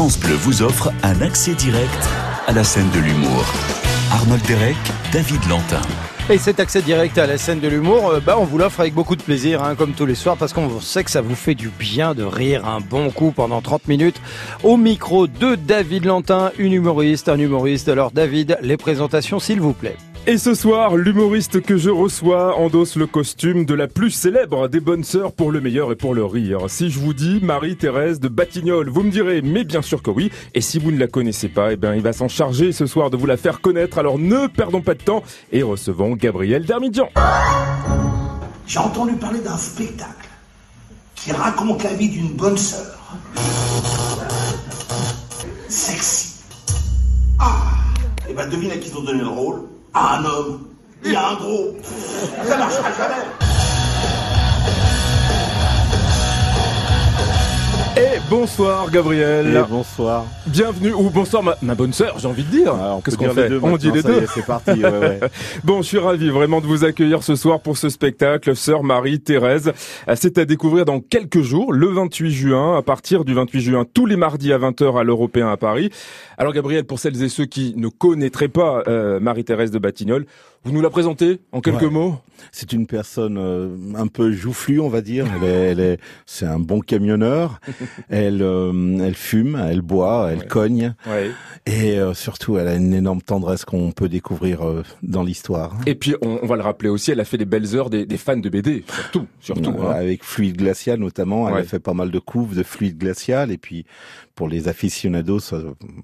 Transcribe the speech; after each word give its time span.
France 0.00 0.18
Bleu 0.18 0.34
vous 0.34 0.62
offre 0.62 0.90
un 1.02 1.20
accès 1.20 1.54
direct 1.54 2.08
à 2.46 2.52
la 2.52 2.64
scène 2.64 2.88
de 2.88 3.00
l'humour. 3.00 3.44
Arnold 4.10 4.42
Derek, 4.46 4.78
David 5.12 5.46
Lantin. 5.46 5.82
Et 6.30 6.38
cet 6.38 6.58
accès 6.58 6.80
direct 6.80 7.18
à 7.18 7.26
la 7.26 7.36
scène 7.36 7.60
de 7.60 7.68
l'humour, 7.68 8.08
euh, 8.08 8.18
bah, 8.18 8.36
on 8.38 8.44
vous 8.44 8.56
l'offre 8.56 8.80
avec 8.80 8.94
beaucoup 8.94 9.14
de 9.14 9.22
plaisir, 9.22 9.62
hein, 9.62 9.74
comme 9.74 9.92
tous 9.92 10.06
les 10.06 10.14
soirs, 10.14 10.38
parce 10.38 10.54
qu'on 10.54 10.80
sait 10.80 11.04
que 11.04 11.10
ça 11.10 11.20
vous 11.20 11.34
fait 11.34 11.54
du 11.54 11.68
bien 11.68 12.14
de 12.14 12.22
rire 12.22 12.66
un 12.66 12.80
bon 12.80 13.10
coup 13.10 13.30
pendant 13.30 13.60
30 13.60 13.88
minutes. 13.88 14.22
Au 14.62 14.78
micro 14.78 15.26
de 15.26 15.54
David 15.54 16.06
Lantin, 16.06 16.50
une 16.56 16.72
humoriste, 16.72 17.28
un 17.28 17.38
humoriste. 17.38 17.90
Alors 17.90 18.10
David, 18.10 18.56
les 18.62 18.78
présentations 18.78 19.38
s'il 19.38 19.60
vous 19.60 19.74
plaît. 19.74 19.98
Et 20.26 20.36
ce 20.36 20.54
soir, 20.54 20.96
l'humoriste 20.96 21.62
que 21.62 21.78
je 21.78 21.88
reçois 21.88 22.54
endosse 22.56 22.96
le 22.96 23.06
costume 23.06 23.64
de 23.64 23.72
la 23.72 23.88
plus 23.88 24.10
célèbre 24.10 24.68
des 24.68 24.78
bonnes 24.78 25.02
sœurs 25.02 25.32
pour 25.32 25.50
le 25.50 25.62
meilleur 25.62 25.90
et 25.90 25.96
pour 25.96 26.14
le 26.14 26.24
rire. 26.24 26.68
Si 26.68 26.90
je 26.90 27.00
vous 27.00 27.14
dis 27.14 27.40
Marie-Thérèse 27.42 28.20
de 28.20 28.28
Batignolles, 28.28 28.90
vous 28.90 29.02
me 29.02 29.10
direz, 29.10 29.40
mais 29.40 29.64
bien 29.64 29.80
sûr 29.80 30.02
que 30.02 30.10
oui. 30.10 30.30
Et 30.54 30.60
si 30.60 30.78
vous 30.78 30.92
ne 30.92 30.98
la 30.98 31.06
connaissez 31.06 31.48
pas, 31.48 31.72
eh 31.72 31.76
bien, 31.76 31.94
il 31.94 32.02
va 32.02 32.12
s'en 32.12 32.28
charger 32.28 32.70
ce 32.72 32.84
soir 32.84 33.08
de 33.08 33.16
vous 33.16 33.24
la 33.24 33.38
faire 33.38 33.62
connaître. 33.62 33.98
Alors 33.98 34.18
ne 34.18 34.46
perdons 34.46 34.82
pas 34.82 34.94
de 34.94 35.02
temps 35.02 35.22
et 35.52 35.62
recevons 35.62 36.14
Gabriel 36.16 36.66
Darmidjan. 36.66 37.08
J'ai 38.66 38.78
entendu 38.78 39.14
parler 39.14 39.40
d'un 39.40 39.56
spectacle 39.56 40.28
qui 41.14 41.32
raconte 41.32 41.82
la 41.82 41.94
vie 41.94 42.10
d'une 42.10 42.34
bonne 42.34 42.58
sœur. 42.58 42.98
Sexy. 45.68 46.34
Ah 47.38 47.62
Et 48.28 48.34
ben 48.34 48.48
devine 48.50 48.70
à 48.70 48.76
qui 48.76 48.90
ils 48.90 48.96
ont 48.98 49.02
donné 49.02 49.20
le 49.20 49.28
rôle 49.28 49.62
Un 49.94 50.24
homme. 50.24 50.66
Il 51.04 51.16
un 51.16 51.34
gros. 51.34 51.76
Ça 52.44 52.56
marchera 52.56 52.92
jamais. 52.92 53.49
Et 58.00 58.18
bonsoir 58.30 58.90
Gabriel. 58.90 59.54
Et 59.54 59.62
bonsoir. 59.68 60.24
Bienvenue, 60.46 60.94
ou 60.94 61.10
bonsoir 61.10 61.42
ma, 61.42 61.56
ma 61.60 61.74
bonne 61.74 61.92
sœur, 61.92 62.18
j'ai 62.18 62.28
envie 62.28 62.44
de 62.44 62.48
dire. 62.50 62.72
Ah, 62.74 62.98
Qu'est-ce 63.04 63.18
qu'on 63.18 63.28
fait 63.30 63.50
deux 63.50 63.60
On 63.62 63.76
dit 63.76 63.90
les 63.90 64.02
deux. 64.02 64.24
C'est 64.34 64.46
parti. 64.46 64.70
ouais, 64.82 64.88
ouais. 64.90 65.20
Bon, 65.64 65.82
je 65.82 65.86
suis 65.88 65.98
ravi 65.98 66.30
vraiment 66.30 66.62
de 66.62 66.66
vous 66.66 66.84
accueillir 66.84 67.22
ce 67.22 67.34
soir 67.34 67.60
pour 67.60 67.76
ce 67.76 67.90
spectacle, 67.90 68.56
Sœur 68.56 68.84
Marie-Thérèse. 68.84 69.72
Euh, 70.08 70.14
C'est 70.16 70.38
à 70.38 70.46
découvrir 70.46 70.86
dans 70.86 71.00
quelques 71.00 71.42
jours, 71.42 71.74
le 71.74 71.88
28 71.88 72.30
juin, 72.30 72.78
à 72.78 72.82
partir 72.82 73.24
du 73.26 73.34
28 73.34 73.60
juin, 73.60 73.84
tous 73.92 74.06
les 74.06 74.16
mardis 74.16 74.52
à 74.54 74.58
20h 74.58 74.98
à 74.98 75.04
l'Européen 75.04 75.50
à 75.50 75.58
Paris. 75.58 75.90
Alors 76.38 76.54
Gabriel, 76.54 76.84
pour 76.84 76.98
celles 76.98 77.22
et 77.22 77.28
ceux 77.28 77.44
qui 77.44 77.74
ne 77.76 77.88
connaîtraient 77.88 78.48
pas 78.48 78.82
euh, 78.88 79.20
Marie-Thérèse 79.20 79.70
de 79.72 79.78
Batignolles, 79.78 80.24
vous 80.64 80.72
nous 80.72 80.80
la 80.82 80.90
présentez 80.90 81.40
en 81.52 81.60
quelques 81.60 81.82
Ouais. 81.82 81.90
mots 81.90 82.16
C'est 82.52 82.72
une 82.72 82.86
personne 82.86 83.36
euh, 83.38 83.68
un 83.96 84.06
peu 84.06 84.30
joufflue, 84.32 84.80
on 84.80 84.88
va 84.88 85.00
dire. 85.02 85.26
Elle 85.42 85.80
est, 85.80 85.98
c'est 86.26 86.46
un 86.46 86.58
bon 86.58 86.80
camionneur. 86.80 87.60
Elle, 88.10 88.42
euh, 88.42 88.98
elle 89.00 89.14
fume, 89.14 89.56
elle 89.70 89.80
boit, 89.82 90.28
elle 90.32 90.38
Ouais. 90.40 90.46
cogne, 90.46 90.94
Ouais. 91.06 91.30
et 91.66 91.98
euh, 91.98 92.12
surtout, 92.14 92.58
elle 92.58 92.66
a 92.68 92.74
une 92.74 92.92
énorme 92.94 93.22
tendresse 93.22 93.64
qu'on 93.64 93.92
peut 93.92 94.08
découvrir 94.08 94.60
dans 95.02 95.22
l'histoire. 95.22 95.76
Et 95.86 95.94
puis, 95.94 96.14
on, 96.22 96.40
on 96.42 96.46
va 96.46 96.56
le 96.56 96.62
rappeler 96.62 96.88
aussi, 96.88 97.10
elle 97.10 97.20
a 97.20 97.24
fait 97.24 97.36
les 97.36 97.44
belles 97.44 97.74
heures 97.76 97.90
des, 97.90 98.04
des 98.06 98.16
fans 98.16 98.36
de 98.36 98.48
BD, 98.48 98.84
surtout, 98.92 99.26
surtout. 99.40 99.74
Hein. 99.82 99.90
Avec 99.92 100.24
fluide 100.24 100.56
glacial 100.56 100.98
notamment, 100.98 101.48
elle 101.48 101.56
a 101.56 101.62
fait 101.62 101.78
pas 101.78 101.94
mal 101.94 102.10
de 102.10 102.18
couves 102.18 102.56
de 102.56 102.62
fluide 102.62 102.98
glacial 102.98 103.50
et 103.50 103.58
puis 103.58 103.84
pour 104.40 104.48
les 104.48 104.68
aficionados, 104.68 105.38
ça, 105.38 105.58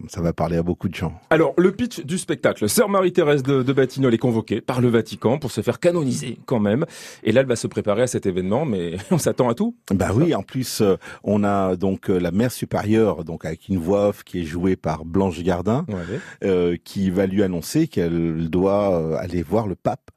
ça 0.08 0.20
va 0.20 0.34
parler 0.34 0.58
à 0.58 0.62
beaucoup 0.62 0.90
de 0.90 0.94
gens. 0.94 1.18
Alors, 1.30 1.54
le 1.56 1.72
pitch 1.72 2.04
du 2.04 2.18
spectacle. 2.18 2.68
Sœur 2.68 2.90
Marie-Thérèse 2.90 3.42
de, 3.42 3.62
de 3.62 3.72
Batignolles 3.72 4.12
est 4.12 4.18
convoquée 4.18 4.60
par 4.60 4.82
le 4.82 4.88
Vatican 4.88 5.38
pour 5.38 5.50
se 5.50 5.62
faire 5.62 5.80
canoniser 5.80 6.36
quand 6.44 6.60
même. 6.60 6.84
Et 7.24 7.32
là, 7.32 7.40
elle 7.40 7.46
va 7.46 7.56
se 7.56 7.66
préparer 7.66 8.02
à 8.02 8.06
cet 8.06 8.26
événement, 8.26 8.66
mais 8.66 8.96
on 9.10 9.16
s'attend 9.16 9.48
à 9.48 9.54
tout. 9.54 9.74
Bah 9.90 10.10
oui, 10.14 10.34
en 10.34 10.42
plus 10.42 10.82
euh, 10.82 10.96
on 11.24 11.44
a 11.44 11.76
donc 11.76 12.10
euh, 12.10 12.18
la 12.18 12.30
mère 12.30 12.52
supérieure, 12.52 13.24
donc 13.24 13.46
avec 13.46 13.70
une 13.70 13.78
voix 13.78 14.08
off 14.08 14.22
qui 14.22 14.42
est 14.42 14.44
jouée 14.44 14.76
par 14.76 15.06
Blanche 15.06 15.42
Gardin, 15.42 15.86
Ouais. 15.88 16.20
euh, 16.44 16.76
qui 16.84 17.08
va 17.08 17.24
lui 17.24 17.42
annoncer 17.42 17.88
qu'elle 17.88 18.50
doit 18.50 19.18
aller 19.18 19.42
voir 19.42 19.66
le 19.66 19.76
pape. 19.76 20.10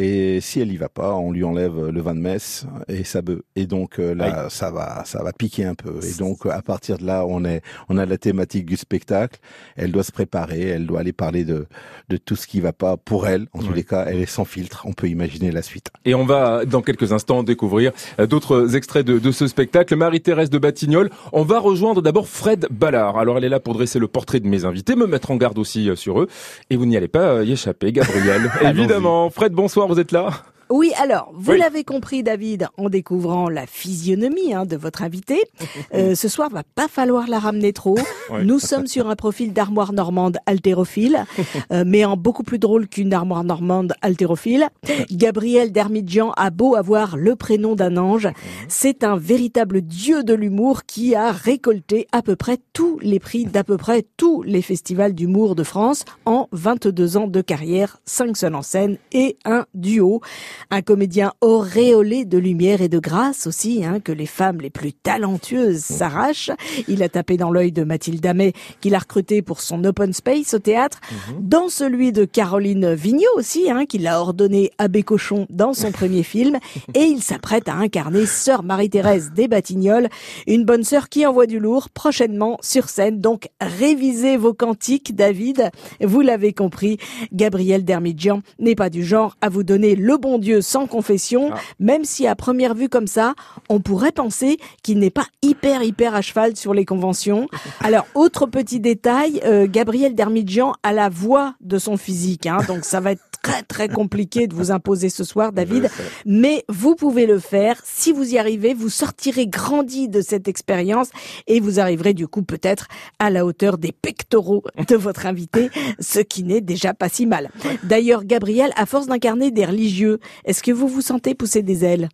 Et 0.00 0.40
si 0.40 0.60
elle 0.60 0.70
y 0.70 0.76
va 0.76 0.88
pas, 0.88 1.14
on 1.14 1.32
lui 1.32 1.42
enlève 1.42 1.88
le 1.88 2.00
vin 2.00 2.14
de 2.14 2.20
messe 2.20 2.66
et 2.86 3.02
sa 3.02 3.20
bœuf. 3.20 3.40
Et 3.56 3.66
donc 3.66 3.98
euh, 3.98 4.14
là, 4.14 4.46
ça 4.48 4.70
va, 4.70 5.02
ça 5.04 5.24
va 5.24 5.32
piquer 5.32 5.64
un 5.64 5.74
peu. 5.74 5.98
Et 6.04 6.16
donc 6.18 6.46
à 6.46 6.62
partir 6.62 6.98
de 6.98 7.04
là, 7.04 7.24
on 7.26 7.44
est, 7.44 7.62
on 7.88 7.98
a 7.98 8.06
la 8.06 8.16
thématique 8.16 8.64
du 8.64 8.76
spectacle. 8.76 9.40
Elle 9.76 9.90
doit 9.90 10.04
se 10.04 10.12
préparer, 10.12 10.60
elle 10.68 10.86
doit 10.86 11.00
aller 11.00 11.12
parler 11.12 11.44
de 11.44 11.66
de 12.10 12.16
tout 12.16 12.36
ce 12.36 12.46
qui 12.46 12.60
va 12.60 12.72
pas 12.72 12.96
pour 12.96 13.26
elle. 13.26 13.46
En 13.52 13.58
tous 13.58 13.68
Ouais. 13.70 13.74
les 13.76 13.84
cas, 13.84 14.04
elle 14.06 14.20
est 14.20 14.26
sans 14.26 14.44
filtre. 14.44 14.84
On 14.86 14.92
peut 14.92 15.08
imaginer 15.08 15.50
la 15.50 15.62
suite. 15.62 15.88
Et 16.04 16.14
on 16.14 16.24
va, 16.24 16.64
dans 16.64 16.80
quelques 16.80 17.12
instants, 17.12 17.42
découvrir 17.42 17.92
euh, 18.20 18.26
d'autres 18.26 18.76
extraits 18.76 19.04
de, 19.04 19.18
de 19.18 19.30
ce 19.32 19.46
spectacle. 19.48 19.94
Marie-Thérèse 19.96 20.48
de 20.48 20.58
Batignolles. 20.58 21.10
On 21.32 21.42
va 21.42 21.58
rejoindre 21.58 22.00
d'abord 22.02 22.28
Fred 22.28 22.66
Ballard. 22.70 23.18
Alors, 23.18 23.36
elle 23.36 23.44
est 23.44 23.48
là 23.48 23.60
pour 23.60 23.74
dresser 23.74 23.98
le 23.98 24.06
portrait 24.08 24.40
de 24.40 24.46
mes 24.46 24.64
invités, 24.64 24.94
me 24.96 25.06
mettre 25.06 25.30
en 25.32 25.36
garde 25.36 25.58
aussi 25.58 25.90
euh, 25.90 25.96
sur 25.96 26.20
eux. 26.20 26.28
Et 26.70 26.76
vous 26.76 26.86
n'y 26.86 26.96
allez 26.96 27.08
pas 27.08 27.32
euh, 27.34 27.44
y 27.44 27.52
échapper, 27.52 27.92
Gabriel. 27.92 28.50
Évidemment. 28.62 29.28
Fred, 29.28 29.52
bonsoir, 29.52 29.87
vous 29.88 29.98
êtes 29.98 30.12
là 30.12 30.30
Oui, 30.70 30.92
alors, 31.00 31.30
vous 31.34 31.52
Oui. 31.52 31.58
l'avez 31.58 31.82
compris, 31.84 32.22
David, 32.22 32.68
en 32.76 32.88
découvrant 32.88 33.48
la 33.48 33.66
physionomie 33.66 34.52
hein, 34.54 34.66
de 34.66 34.76
votre 34.76 35.02
invité. 35.02 35.42
Euh, 35.94 36.14
ce 36.14 36.28
soir, 36.28 36.50
va 36.50 36.62
pas 36.74 36.86
falloir 36.86 37.28
la 37.28 37.38
ramener 37.38 37.72
trop. 37.72 37.96
Nous 38.42 38.58
sommes 38.58 38.86
sur 38.86 39.08
un 39.08 39.16
profil 39.16 39.52
d'armoire 39.54 39.92
normande 39.92 40.36
haltérophile, 40.44 41.24
euh, 41.72 41.84
mais 41.86 42.04
en 42.04 42.16
beaucoup 42.16 42.42
plus 42.42 42.58
drôle 42.58 42.88
qu'une 42.88 43.14
armoire 43.14 43.42
normande 43.42 43.94
haltérophile. 44.02 44.68
Gabriel 45.10 45.72
Dermidjian 45.72 46.32
a 46.36 46.50
beau 46.50 46.74
avoir 46.74 47.16
le 47.16 47.36
prénom 47.36 47.74
d'un 47.74 47.96
ange, 47.96 48.28
c'est 48.68 49.02
un 49.02 49.16
véritable 49.16 49.80
dieu 49.80 50.24
de 50.24 50.34
l'humour 50.34 50.84
qui 50.84 51.14
a 51.14 51.32
récolté 51.32 52.06
à 52.12 52.20
peu 52.22 52.36
près 52.36 52.58
tous 52.74 52.98
les 53.00 53.18
prix 53.18 53.44
d'à 53.46 53.64
peu 53.64 53.76
près 53.78 54.04
tous 54.18 54.42
les 54.42 54.62
festivals 54.62 55.14
d'humour 55.14 55.54
de 55.54 55.62
France 55.62 56.04
en 56.26 56.48
22 56.52 57.16
ans 57.16 57.28
de 57.28 57.40
carrière, 57.40 57.98
5 58.04 58.36
seuls 58.36 58.54
en 58.54 58.62
scène 58.62 58.98
et 59.12 59.38
un 59.46 59.64
duo. 59.74 60.20
Un 60.70 60.82
comédien 60.82 61.32
auréolé 61.40 62.24
de 62.24 62.38
lumière 62.38 62.82
et 62.82 62.88
de 62.88 62.98
grâce 62.98 63.46
aussi, 63.46 63.84
hein, 63.84 64.00
que 64.00 64.12
les 64.12 64.26
femmes 64.26 64.60
les 64.60 64.70
plus 64.70 64.92
talentueuses 64.92 65.80
s'arrachent. 65.80 66.50
Il 66.88 67.02
a 67.02 67.08
tapé 67.08 67.36
dans 67.36 67.50
l'œil 67.50 67.72
de 67.72 67.84
Mathilde 67.84 68.24
Amet, 68.26 68.52
qu'il 68.80 68.94
a 68.94 68.98
recruté 68.98 69.42
pour 69.42 69.60
son 69.60 69.84
open 69.84 70.12
space 70.12 70.54
au 70.54 70.58
théâtre, 70.58 71.00
dans 71.40 71.68
celui 71.68 72.12
de 72.12 72.24
Caroline 72.24 72.94
Vigneault 72.94 73.36
aussi, 73.36 73.70
hein, 73.70 73.86
qu'il 73.86 74.06
a 74.06 74.20
ordonné 74.20 74.70
Abbé 74.78 75.02
Cochon 75.02 75.46
dans 75.50 75.74
son 75.74 75.92
premier 75.92 76.22
film, 76.22 76.58
et 76.94 77.04
il 77.04 77.22
s'apprête 77.22 77.68
à 77.68 77.74
incarner 77.74 78.26
Sœur 78.26 78.62
Marie-Thérèse 78.62 79.32
des 79.34 79.48
Batignolles, 79.48 80.08
une 80.46 80.64
bonne 80.64 80.84
sœur 80.84 81.08
qui 81.08 81.26
envoie 81.26 81.46
du 81.46 81.58
lourd 81.58 81.90
prochainement 81.90 82.58
sur 82.62 82.88
scène. 82.88 83.20
Donc 83.20 83.48
révisez 83.60 84.36
vos 84.36 84.54
cantiques, 84.54 85.14
David. 85.14 85.70
Vous 86.00 86.20
l'avez 86.20 86.52
compris, 86.52 86.98
Gabriel 87.32 87.84
Dermidjian 87.84 88.42
n'est 88.58 88.74
pas 88.74 88.90
du 88.90 89.04
genre 89.04 89.36
à 89.40 89.48
vous 89.48 89.62
donner 89.62 89.94
le 89.94 90.16
bon 90.16 90.38
Dieu 90.38 90.47
sans 90.60 90.86
confession, 90.86 91.50
Ah. 91.52 91.58
même 91.78 92.04
si 92.04 92.26
à 92.26 92.34
première 92.34 92.74
vue 92.74 92.88
comme 92.88 93.06
ça, 93.06 93.34
on 93.68 93.80
pourrait 93.80 94.12
penser 94.12 94.58
qu'il 94.82 94.98
n'est 94.98 95.10
pas 95.10 95.26
hyper 95.42 95.82
hyper 95.82 96.14
à 96.14 96.22
cheval 96.22 96.56
sur 96.56 96.74
les 96.74 96.84
conventions. 96.84 97.48
Alors 97.80 98.06
autre 98.14 98.46
petit 98.46 98.80
détail, 98.80 99.40
euh, 99.44 99.66
Gabriel 99.68 100.14
Dermidjian 100.14 100.74
a 100.82 100.92
la 100.92 101.08
voix 101.08 101.54
de 101.60 101.78
son 101.78 101.96
physique, 101.96 102.46
hein, 102.46 102.58
donc 102.66 102.84
ça 102.84 103.00
va 103.00 103.12
être 103.12 103.22
très 103.40 103.62
très 103.62 103.88
compliqué 103.88 104.48
de 104.48 104.54
vous 104.54 104.72
imposer 104.72 105.08
ce 105.10 105.22
soir, 105.22 105.52
David. 105.52 105.88
Mais 106.26 106.64
vous 106.68 106.96
pouvez 106.96 107.24
le 107.24 107.38
faire. 107.38 107.80
Si 107.84 108.12
vous 108.12 108.34
y 108.34 108.38
arrivez, 108.38 108.74
vous 108.74 108.88
sortirez 108.88 109.46
grandi 109.46 110.08
de 110.08 110.20
cette 110.20 110.48
expérience 110.48 111.08
et 111.46 111.60
vous 111.60 111.78
arriverez 111.78 112.14
du 112.14 112.26
coup 112.26 112.42
peut-être 112.42 112.88
à 113.20 113.30
la 113.30 113.46
hauteur 113.46 113.78
des 113.78 113.92
pectoraux 113.92 114.64
de 114.88 114.96
votre 114.96 115.24
invité, 115.24 115.70
ce 116.00 116.18
qui 116.18 116.42
n'est 116.42 116.60
déjà 116.60 116.94
pas 116.94 117.08
si 117.08 117.26
mal. 117.26 117.50
D'ailleurs, 117.84 118.24
Gabriel, 118.24 118.72
à 118.76 118.86
force 118.86 119.06
d'incarner 119.06 119.52
des 119.52 119.64
religieux, 119.64 120.18
est-ce 120.44 120.62
que 120.62 120.72
vous 120.72 120.88
vous 120.88 121.00
sentez 121.00 121.34
pousser 121.34 121.62
des 121.62 121.84
ailes? 121.84 122.08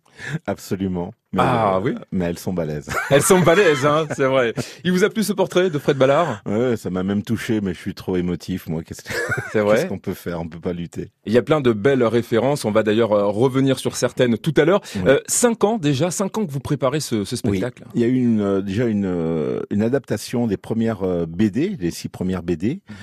Absolument. 0.45 1.13
Mais, 1.35 1.41
Ah, 1.43 1.75
euh, 1.77 1.81
oui. 1.83 1.95
Mais 2.11 2.25
elles 2.25 2.39
sont 2.39 2.53
balèzes. 2.53 2.89
Elles 3.09 3.21
sont 3.21 3.39
balèzes, 3.41 3.85
hein, 3.85 4.05
c'est 4.15 4.25
vrai. 4.25 4.53
Il 4.83 4.91
vous 4.91 5.03
a 5.03 5.09
plu 5.09 5.21
ce 5.23 5.33
portrait 5.33 5.69
de 5.69 5.77
Fred 5.77 5.97
Ballard? 5.97 6.41
Ouais, 6.45 6.77
ça 6.77 6.89
m'a 6.89 7.03
même 7.03 7.23
touché, 7.23 7.59
mais 7.61 7.73
je 7.73 7.79
suis 7.79 7.93
trop 7.93 8.15
émotif, 8.15 8.67
moi. 8.67 8.83
Qu'est-ce 8.83 9.03
qu'on 9.87 9.99
peut 9.99 10.13
faire? 10.13 10.39
On 10.39 10.47
peut 10.47 10.59
pas 10.59 10.73
lutter. 10.73 11.09
Il 11.25 11.33
y 11.33 11.37
a 11.37 11.41
plein 11.41 11.59
de 11.61 11.73
belles 11.73 12.03
références. 12.03 12.63
On 12.65 12.71
va 12.71 12.83
d'ailleurs 12.83 13.11
euh, 13.11 13.25
revenir 13.27 13.79
sur 13.79 13.95
certaines 13.95 14.37
tout 14.37 14.53
à 14.57 14.63
l'heure. 14.65 14.81
Oui. 14.95 15.01
Euh, 15.07 15.19
cinq 15.27 15.63
ans 15.63 15.77
déjà, 15.77 16.09
cinq 16.11 16.37
ans 16.37 16.45
que 16.45 16.51
vous 16.51 16.59
préparez 16.59 16.99
ce, 17.01 17.25
ce 17.25 17.35
spectacle. 17.35 17.83
Il 17.95 18.01
y 18.01 18.03
a 18.05 18.07
eu 18.07 18.15
une, 18.15 18.41
euh, 18.41 18.61
déjà 18.61 18.85
une, 18.85 19.61
une 19.69 19.81
adaptation 19.81 20.47
des 20.47 20.57
premières 20.57 21.01
BD, 21.27 21.75
les 21.79 21.91
six 21.91 22.07
premières 22.09 22.43
BD. 22.43 22.81
Mhm. 22.89 22.95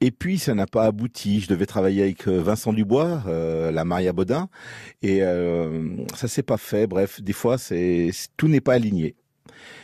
Et 0.00 0.10
puis, 0.10 0.38
ça 0.38 0.54
n'a 0.54 0.66
pas 0.66 0.84
abouti. 0.84 1.40
Je 1.40 1.48
devais 1.48 1.66
travailler 1.66 2.02
avec 2.02 2.26
Vincent 2.28 2.72
Dubois, 2.72 3.22
la 3.26 3.84
Maria 3.84 4.12
Baudin. 4.12 4.48
Et 5.02 5.20
ça 6.14 6.28
s'est 6.28 6.42
pas 6.42 6.56
fait. 6.56 6.86
Bref, 6.86 7.20
des 7.22 7.32
fois, 7.32 7.58
c'est 7.58 7.73
c'est- 8.12 8.28
tout 8.36 8.48
n'est 8.48 8.60
pas 8.60 8.74
aligné. 8.74 9.14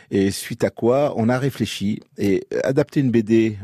Et 0.09 0.31
suite 0.31 0.63
à 0.63 0.69
quoi, 0.69 1.13
on 1.17 1.29
a 1.29 1.37
réfléchi. 1.39 1.99
Et 2.17 2.45
adapter 2.63 2.99
une 2.99 3.11
BD 3.11 3.57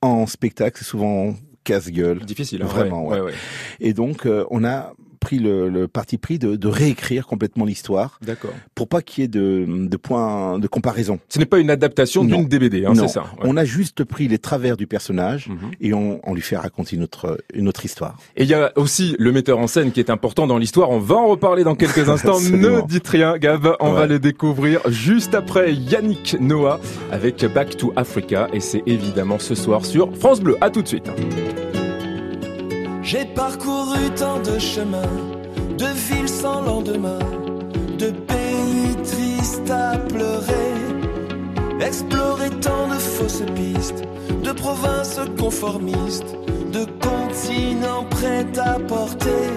en 0.00 0.26
spectacle, 0.26 0.78
c'est 0.78 0.84
souvent 0.88 1.34
casse-gueule. 1.64 2.20
Difficile, 2.24 2.62
hein, 2.62 2.66
Vraiment, 2.66 3.06
ouais. 3.06 3.20
ouais. 3.20 3.32
Et 3.80 3.92
donc, 3.92 4.26
euh, 4.26 4.44
on 4.50 4.64
a 4.64 4.94
pris 5.28 5.38
le, 5.40 5.68
le 5.68 5.88
parti 5.88 6.16
pris 6.16 6.38
de, 6.38 6.56
de 6.56 6.68
réécrire 6.68 7.26
complètement 7.26 7.66
l'histoire 7.66 8.18
D'accord. 8.22 8.52
pour 8.74 8.88
pas 8.88 9.02
qu'il 9.02 9.22
y 9.22 9.24
ait 9.26 9.28
de, 9.28 9.66
de 9.68 9.96
points 9.98 10.58
de 10.58 10.66
comparaison. 10.66 11.18
Ce 11.28 11.38
n'est 11.38 11.44
pas 11.44 11.58
une 11.58 11.68
adaptation 11.68 12.24
d'une 12.24 12.46
DBD, 12.48 12.86
hein, 12.86 12.94
Non. 12.94 13.06
c'est 13.06 13.12
ça. 13.14 13.20
ouais. 13.24 13.40
On 13.44 13.58
a 13.58 13.66
juste 13.66 14.04
pris 14.04 14.26
les 14.26 14.38
travers 14.38 14.78
du 14.78 14.86
personnage 14.86 15.48
Mhm. 15.48 15.70
et 15.82 15.92
on, 15.92 16.18
on 16.24 16.32
lui 16.32 16.40
fait 16.40 16.56
raconter 16.56 16.96
une 16.96 17.02
autre, 17.02 17.36
une 17.52 17.68
autre 17.68 17.84
histoire. 17.84 18.16
Et 18.36 18.44
il 18.44 18.48
y 18.48 18.54
a 18.54 18.72
aussi 18.76 19.16
le 19.18 19.30
metteur 19.30 19.58
en 19.58 19.66
scène 19.66 19.92
qui 19.92 20.00
est 20.00 20.08
important 20.08 20.46
dans 20.46 20.56
l'histoire. 20.56 20.88
On 20.88 20.98
va 20.98 21.16
en 21.16 21.26
reparler 21.26 21.62
dans 21.62 21.74
quelques 21.74 22.08
instants. 22.14 22.40
Ne 22.40 22.86
dites 22.86 23.06
rien, 23.08 23.36
Gab. 23.36 23.68
On 23.80 23.88
Ouais. 23.92 23.94
va 23.98 24.06
le 24.06 24.18
découvrir 24.18 24.80
juste 24.88 25.34
après 25.34 25.74
Yannick 25.74 26.36
Noah 26.40 26.80
avec 27.12 27.44
Back 27.52 27.76
to 27.76 27.92
Africa. 27.96 28.48
Et 28.54 28.60
c'est 28.60 28.82
évidemment 28.86 29.38
ce 29.38 29.54
soir 29.54 29.84
sur 29.84 30.16
France 30.16 30.40
Bleu. 30.40 30.56
À 30.62 30.70
tout 30.70 30.80
de 30.80 30.88
suite. 30.88 31.10
J'ai 33.10 33.24
parcouru 33.24 34.10
tant 34.16 34.38
de 34.40 34.58
chemins, 34.58 35.16
de 35.78 35.86
villes 35.86 36.28
sans 36.28 36.60
lendemain, 36.60 37.18
de 37.98 38.10
pays 38.10 38.96
tristes 39.02 39.70
à 39.70 39.96
pleurer, 39.96 40.74
exploré 41.80 42.50
tant 42.60 42.86
de 42.88 42.98
fausses 42.98 43.44
pistes, 43.54 44.04
de 44.44 44.52
provinces 44.52 45.20
conformistes, 45.38 46.36
de 46.70 46.84
continents 47.00 48.04
prêts 48.10 48.46
à 48.58 48.78
porter, 48.78 49.48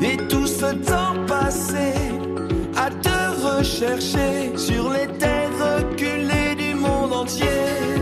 et 0.00 0.16
tout 0.28 0.46
ce 0.46 0.72
temps 0.76 1.26
passé 1.26 1.92
à 2.74 2.88
te 2.88 3.58
rechercher 3.58 4.56
sur 4.56 4.88
les 4.94 5.08
terres 5.18 5.50
reculées 5.60 6.54
du 6.56 6.74
monde 6.74 7.12
entier. 7.12 7.95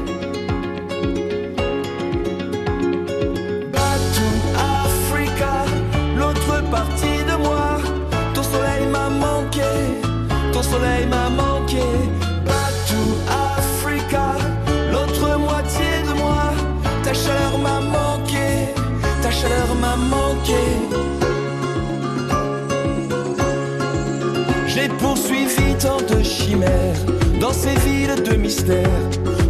Ces 27.54 27.76
villes 27.86 28.22
de 28.22 28.36
mystère, 28.36 29.00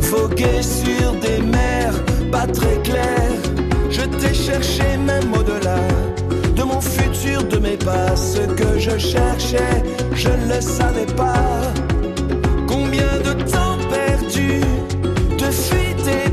vogué 0.00 0.62
sur 0.62 1.12
des 1.24 1.40
mers 1.42 1.98
pas 2.30 2.46
très 2.46 2.76
claires. 2.82 3.42
Je 3.90 4.02
t'ai 4.18 4.34
cherché 4.34 4.88
même 5.10 5.32
au-delà 5.32 5.80
de 6.56 6.62
mon 6.62 6.80
futur, 6.80 7.44
de 7.44 7.58
mes 7.58 7.76
pas. 7.76 8.14
Ce 8.16 8.42
que 8.60 8.78
je 8.78 8.96
cherchais, 8.98 9.82
je 10.14 10.28
ne 10.28 10.54
le 10.54 10.60
savais 10.60 11.10
pas. 11.16 11.72
Combien 12.68 13.12
de 13.28 13.32
temps 13.54 13.78
perdu, 13.90 14.60
de 15.42 15.50
fuite 15.66 16.06
et 16.18 16.30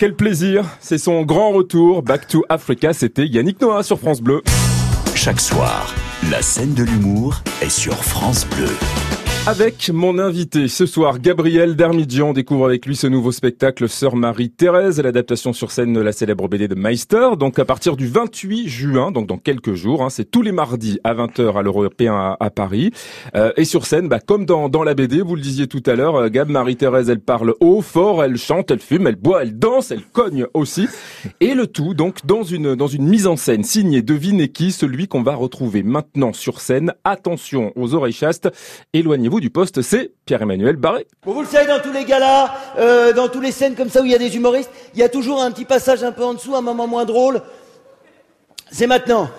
Quel 0.00 0.14
plaisir. 0.14 0.64
C'est 0.80 0.96
son 0.96 1.26
grand 1.26 1.50
retour. 1.50 2.02
Back 2.02 2.26
to 2.26 2.42
Africa. 2.48 2.94
C'était 2.94 3.26
Yannick 3.26 3.60
Noah 3.60 3.82
sur 3.82 3.98
France 3.98 4.22
Bleu. 4.22 4.40
Chaque 5.14 5.40
soir, 5.40 5.94
la 6.30 6.40
scène 6.40 6.72
de 6.72 6.84
l'humour 6.84 7.42
est 7.60 7.68
sur 7.68 7.96
France 7.96 8.46
Bleu. 8.46 8.70
Avec 9.46 9.90
mon 9.90 10.18
invité 10.18 10.68
ce 10.68 10.84
soir, 10.84 11.18
Gabriel 11.18 11.74
Darmidjian, 11.74 12.34
découvre 12.34 12.66
avec 12.66 12.84
lui 12.84 12.94
ce 12.94 13.06
nouveau 13.06 13.32
spectacle 13.32 13.88
Sœur 13.88 14.14
Marie-Thérèse, 14.14 15.00
l'adaptation 15.00 15.54
sur 15.54 15.70
scène 15.70 15.94
de 15.94 16.00
la 16.00 16.12
célèbre 16.12 16.46
BD 16.46 16.68
de 16.68 16.74
Meister. 16.74 17.30
Donc 17.38 17.58
à 17.58 17.64
partir 17.64 17.96
du 17.96 18.06
28 18.06 18.68
juin, 18.68 19.10
donc 19.12 19.26
dans 19.26 19.38
quelques 19.38 19.72
jours, 19.72 20.04
hein, 20.04 20.10
c'est 20.10 20.30
tous 20.30 20.42
les 20.42 20.52
mardis 20.52 21.00
à 21.04 21.14
20h 21.14 21.58
à 21.58 21.62
l'Européen 21.62 22.14
à, 22.14 22.36
à 22.38 22.50
Paris. 22.50 22.90
Euh, 23.34 23.50
et 23.56 23.64
sur 23.64 23.86
scène, 23.86 24.08
bah, 24.08 24.20
comme 24.20 24.44
dans, 24.44 24.68
dans 24.68 24.84
la 24.84 24.92
BD, 24.92 25.22
vous 25.22 25.36
le 25.36 25.42
disiez 25.42 25.66
tout 25.68 25.82
à 25.86 25.94
l'heure, 25.94 26.16
euh, 26.16 26.28
Gab 26.28 26.50
Marie-Thérèse, 26.50 27.08
elle 27.08 27.20
parle 27.20 27.54
haut, 27.60 27.80
fort, 27.80 28.22
elle 28.22 28.36
chante, 28.36 28.70
elle 28.70 28.78
fume, 28.78 29.06
elle 29.06 29.16
boit, 29.16 29.42
elle 29.42 29.58
danse, 29.58 29.90
elle 29.90 30.04
cogne 30.04 30.44
aussi. 30.52 30.86
Et 31.40 31.54
le 31.54 31.66
tout 31.66 31.94
donc 31.94 32.26
dans 32.26 32.42
une, 32.42 32.74
dans 32.74 32.88
une 32.88 33.08
mise 33.08 33.26
en 33.26 33.36
scène 33.36 33.64
signée 33.64 34.02
Devinez 34.02 34.48
qui, 34.48 34.70
celui 34.70 35.08
qu'on 35.08 35.22
va 35.22 35.34
retrouver 35.34 35.82
maintenant 35.82 36.34
sur 36.34 36.60
scène. 36.60 36.92
Attention 37.04 37.72
aux 37.74 37.94
oreilles 37.94 38.12
chastes, 38.12 38.50
éloignez-vous 39.30 39.40
du 39.40 39.50
poste, 39.50 39.80
c'est 39.82 40.10
Pierre-Emmanuel 40.26 40.76
Barré. 40.76 41.06
Vous 41.24 41.40
le 41.40 41.46
savez, 41.46 41.66
dans 41.66 41.78
tous 41.80 41.92
les 41.92 42.04
galas, 42.04 42.52
euh, 42.78 43.12
dans 43.12 43.28
tous 43.28 43.40
les 43.40 43.52
scènes 43.52 43.76
comme 43.76 43.88
ça 43.88 44.00
où 44.02 44.04
il 44.04 44.10
y 44.10 44.14
a 44.14 44.18
des 44.18 44.34
humoristes, 44.36 44.70
il 44.94 45.00
y 45.00 45.02
a 45.04 45.08
toujours 45.08 45.40
un 45.42 45.50
petit 45.52 45.64
passage 45.64 46.02
un 46.02 46.10
peu 46.12 46.24
en 46.24 46.34
dessous, 46.34 46.56
un 46.56 46.60
moment 46.60 46.86
moins 46.88 47.04
drôle. 47.04 47.40
C'est 48.72 48.86
maintenant. 48.88 49.30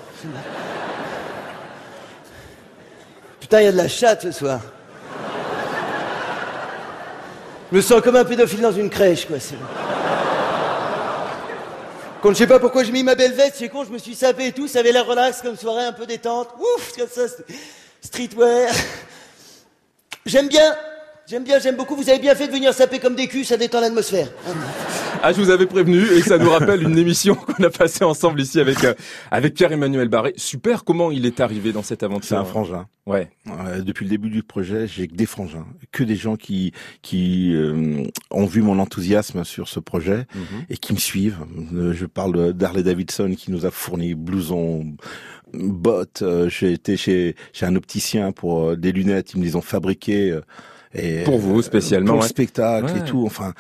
Putain, 3.42 3.62
il 3.62 3.66
y 3.66 3.68
a 3.68 3.72
de 3.72 3.78
la 3.78 3.88
chatte 3.90 4.22
ce 4.24 4.32
soir. 4.32 4.62
Je 7.72 7.76
me 7.78 7.82
sens 7.82 8.02
comme 8.02 8.16
un 8.16 8.26
pédophile 8.26 8.62
dans 8.62 8.72
une 8.72 8.90
crèche, 8.90 9.26
quoi. 9.26 9.40
c'est- 9.40 9.56
Quand 12.22 12.30
je 12.30 12.36
sais 12.36 12.48
pas 12.48 12.60
pourquoi 12.60 12.84
j'ai 12.84 12.92
mis 12.92 13.04
ma 13.04 13.16
belle 13.16 13.34
veste, 13.34 13.56
c'est 13.58 13.70
con, 13.70 13.84
je 13.84 13.90
me 13.92 13.98
suis 13.98 14.14
sapé 14.16 14.48
et 14.48 14.52
tout, 14.52 14.68
ça 14.68 14.80
avait 14.80 14.92
l'air 14.92 15.06
relax 15.08 15.42
comme 15.42 15.56
soirée, 15.58 15.86
un 15.86 15.94
peu 15.94 16.06
détente. 16.06 16.50
Ouf, 16.60 16.92
comme 16.98 17.08
ça, 17.10 17.24
streetwear. 18.02 18.72
J'aime 20.26 20.48
bien, 20.48 20.76
j'aime 21.28 21.44
bien, 21.44 21.60
j'aime 21.60 21.76
beaucoup. 21.76 21.96
Vous 21.96 22.10
avez 22.10 22.20
bien 22.20 22.36
fait 22.36 22.48
de 22.48 22.52
venir 22.52 22.74
saper 22.74 23.00
comme 23.00 23.16
des 23.16 23.28
culs, 23.28 23.46
ça 23.46 23.58
détend 23.58 23.82
l'atmosphère. 23.82 24.28
Ah, 25.24 25.34
je 25.34 25.40
vous 25.40 25.52
avais 25.52 25.68
prévenu 25.68 26.00
et 26.00 26.22
ça 26.22 26.38
nous 26.40 26.50
rappelle 26.50 26.82
une 26.82 26.98
émission 26.98 27.36
qu'on 27.58 27.64
a 27.64 27.70
passée 27.70 28.04
ensemble 28.04 28.42
ici 28.42 28.60
avec 28.60 28.84
euh, 28.84 28.94
avec 29.30 29.54
Pierre-Emmanuel 29.54 30.08
Barré. 30.10 30.34
Super, 30.36 30.84
comment 30.84 31.12
il 31.12 31.26
est 31.28 31.40
arrivé 31.40 31.72
dans 31.72 31.84
cette 31.84 32.02
aventure 32.02 32.28
C'est 32.30 32.36
un 32.36 32.44
frangin. 32.44 32.88
Ouais. 33.06 33.30
Euh, 33.48 33.82
depuis 33.82 34.06
le 34.06 34.10
début 34.10 34.30
du 34.32 34.42
projet, 34.42 34.88
j'ai 34.88 35.08
que 35.08 35.14
des 35.16 35.28
frangins, 35.28 35.66
que 35.92 36.04
des 36.04 36.16
gens 36.16 36.36
qui 36.38 36.72
qui 37.04 37.54
euh, 37.54 38.04
ont 38.32 38.46
vu 38.48 38.62
mon 38.64 38.80
enthousiasme 38.80 39.44
sur 39.44 39.68
ce 39.68 39.80
projet 39.80 40.26
et 40.70 40.78
qui 40.78 40.94
me 40.94 40.98
suivent. 41.00 41.40
Euh, 41.76 41.94
je 41.94 42.06
parle 42.08 42.54
d'Harley 42.54 42.82
Davidson 42.84 43.34
qui 43.38 43.52
nous 43.52 43.66
a 43.68 43.72
fourni 43.72 44.16
blousons, 44.16 44.96
bottes. 45.54 46.24
J'ai 46.48 46.72
été 46.74 46.98
chez 46.98 47.36
chez 47.54 47.66
un 47.68 47.76
opticien 47.76 48.32
pour 48.32 48.76
des 48.76 48.92
lunettes, 48.92 49.34
ils 49.34 49.40
me 49.40 49.44
les 49.46 49.56
ont 49.56 49.62
fabriquées. 49.62 50.40
et 50.96 51.24
Pour 51.26 51.38
vous, 51.38 51.62
spécialement, 51.62 52.14
pour 52.14 52.22
ouais. 52.22 52.26
le 52.26 52.30
spectacle 52.30 52.92
Ouais. 52.94 53.00
et 53.02 53.04
tout. 53.04 53.24
Enfin, 53.26 53.54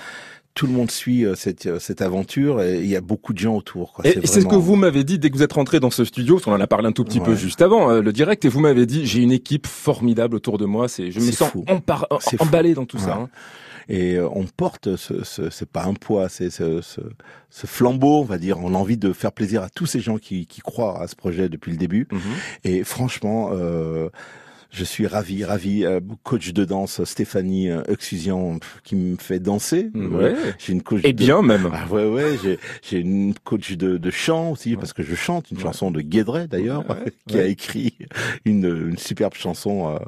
tout 0.61 0.67
le 0.67 0.73
monde 0.73 0.91
suit 0.91 1.25
euh, 1.25 1.33
cette, 1.33 1.65
euh, 1.65 1.79
cette 1.79 2.03
aventure 2.03 2.61
et 2.61 2.81
il 2.81 2.85
y 2.85 2.95
a 2.95 3.01
beaucoup 3.01 3.33
de 3.33 3.39
gens 3.39 3.55
autour. 3.55 3.93
Quoi. 3.93 4.05
Et 4.05 4.19
c'est 4.27 4.41
ce 4.41 4.45
que 4.45 4.53
vous 4.53 4.75
m'avez 4.75 5.03
dit 5.03 5.17
dès 5.17 5.31
que 5.31 5.35
vous 5.35 5.41
êtes 5.41 5.53
rentré 5.53 5.79
dans 5.79 5.89
ce 5.89 6.05
studio, 6.05 6.35
parce 6.35 6.45
qu'on 6.45 6.53
en 6.53 6.59
a 6.61 6.67
parlé 6.67 6.87
un 6.87 6.91
tout 6.91 7.03
petit 7.03 7.19
peu 7.19 7.33
juste 7.33 7.63
avant, 7.63 7.89
euh, 7.89 8.01
le 8.03 8.13
direct, 8.13 8.45
et 8.45 8.47
vous 8.47 8.59
m'avez 8.59 8.85
dit, 8.85 9.07
j'ai 9.07 9.21
une 9.23 9.31
équipe 9.31 9.65
formidable 9.65 10.35
autour 10.35 10.59
de 10.59 10.65
moi, 10.65 10.87
c'est, 10.87 11.09
je 11.09 11.19
me 11.19 11.31
sens 11.31 11.51
empar- 11.65 12.05
emballé 12.37 12.75
dans 12.75 12.85
tout 12.85 12.97
Ouais. 12.97 13.03
ça. 13.05 13.15
hein. 13.15 13.29
Et 13.89 14.19
on 14.19 14.45
porte 14.45 14.95
ce, 14.95 15.23
ce 15.23 15.49
c'est 15.49 15.67
pas 15.67 15.85
un 15.85 15.95
poids, 15.95 16.29
c'est 16.29 16.51
ce, 16.51 16.81
ce, 16.81 17.01
ce 17.49 17.65
flambeau, 17.65 18.19
on 18.19 18.23
va 18.23 18.37
dire. 18.37 18.59
On 18.59 18.75
a 18.75 18.77
envie 18.77 18.97
de 18.97 19.11
faire 19.13 19.31
plaisir 19.31 19.63
à 19.63 19.69
tous 19.69 19.87
ces 19.87 19.99
gens 19.99 20.19
qui, 20.19 20.45
qui 20.45 20.61
croient 20.61 21.01
à 21.01 21.07
ce 21.07 21.15
projet 21.15 21.49
depuis 21.49 21.71
le 21.71 21.77
début. 21.77 22.07
Mhm. 22.11 22.19
Et 22.65 22.83
franchement, 22.83 23.49
euh, 23.51 24.09
je 24.71 24.83
suis 24.83 25.05
ravi, 25.07 25.43
ravi. 25.43 25.85
Euh, 25.85 25.99
coach 26.23 26.53
de 26.53 26.65
danse 26.65 27.03
Stéphanie 27.03 27.69
euh, 27.69 27.83
Exusian 27.87 28.57
pff, 28.59 28.81
qui 28.83 28.95
me 28.95 29.17
fait 29.17 29.39
danser. 29.39 29.89
Ouais. 29.93 30.35
J'ai 30.59 30.73
une 30.73 30.81
coach. 30.81 31.01
Et 31.03 31.13
de- 31.13 31.17
bien 31.17 31.41
même. 31.41 31.69
Ah 31.73 31.87
ouais 31.91 32.05
ouais, 32.07 32.37
j'ai 32.41 32.57
j'ai 32.81 32.97
une 32.99 33.33
coach 33.43 33.73
de, 33.73 33.97
de 33.97 34.11
chant 34.11 34.51
aussi 34.51 34.75
parce 34.77 34.93
que 34.93 35.03
je 35.03 35.13
chante 35.15 35.51
une 35.51 35.57
Ouais. 35.57 35.63
chanson 35.63 35.91
de 35.91 36.01
Guédret 36.01 36.47
d'ailleurs 36.47 36.89
Ouais, 36.89 37.11
qui 37.27 37.37
a 37.37 37.45
écrit 37.45 37.95
une, 38.45 38.65
une 38.89 38.97
superbe 38.97 39.33
chanson 39.35 39.89
euh, 39.89 39.99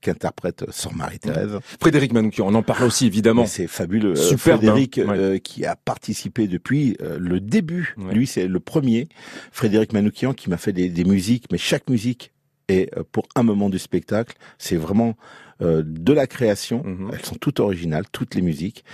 qu'interprète 0.00 0.64
Sœur 0.72 0.94
Marie-Thérèse. 0.96 1.58
Frédéric 1.80 2.12
Manoukian, 2.12 2.46
on 2.48 2.54
en 2.54 2.62
parle 2.64 2.84
aussi 2.84 3.06
évidemment. 3.06 3.46
C'est 3.46 3.68
fabuleux. 3.68 4.12
Euh, 4.12 4.16
Superbe, 4.16 4.58
Frédéric, 4.60 4.98
hein. 4.98 5.06
Ouais. 5.08 5.18
euh, 5.18 5.38
qui 5.38 5.64
a 5.64 5.76
participé 5.76 6.48
depuis 6.48 6.96
euh, 7.00 7.18
le 7.20 7.38
début. 7.40 7.94
Ouais. 7.98 8.12
Lui, 8.12 8.26
c'est 8.26 8.48
le 8.48 8.58
premier. 8.60 9.06
Frédéric 9.52 9.92
Manoukian 9.92 10.32
qui 10.34 10.50
m'a 10.50 10.56
fait 10.56 10.72
des, 10.72 10.88
des 10.88 11.04
musiques, 11.04 11.44
mais 11.52 11.58
chaque 11.58 11.88
musique 11.88 12.32
est 12.68 12.96
euh, 12.96 13.02
pour 13.10 13.26
un 13.34 13.42
moment 13.42 13.68
du 13.68 13.78
spectacle. 13.78 14.36
C'est 14.58 14.76
vraiment 14.76 15.16
euh, 15.60 15.82
de 15.84 16.12
la 16.12 16.26
création. 16.26 16.82
Mhm. 16.84 17.10
Elles 17.12 17.24
sont 17.24 17.36
toutes 17.36 17.60
originales, 17.60 18.04
toutes 18.10 18.34
les 18.34 18.42
musiques. 18.42 18.84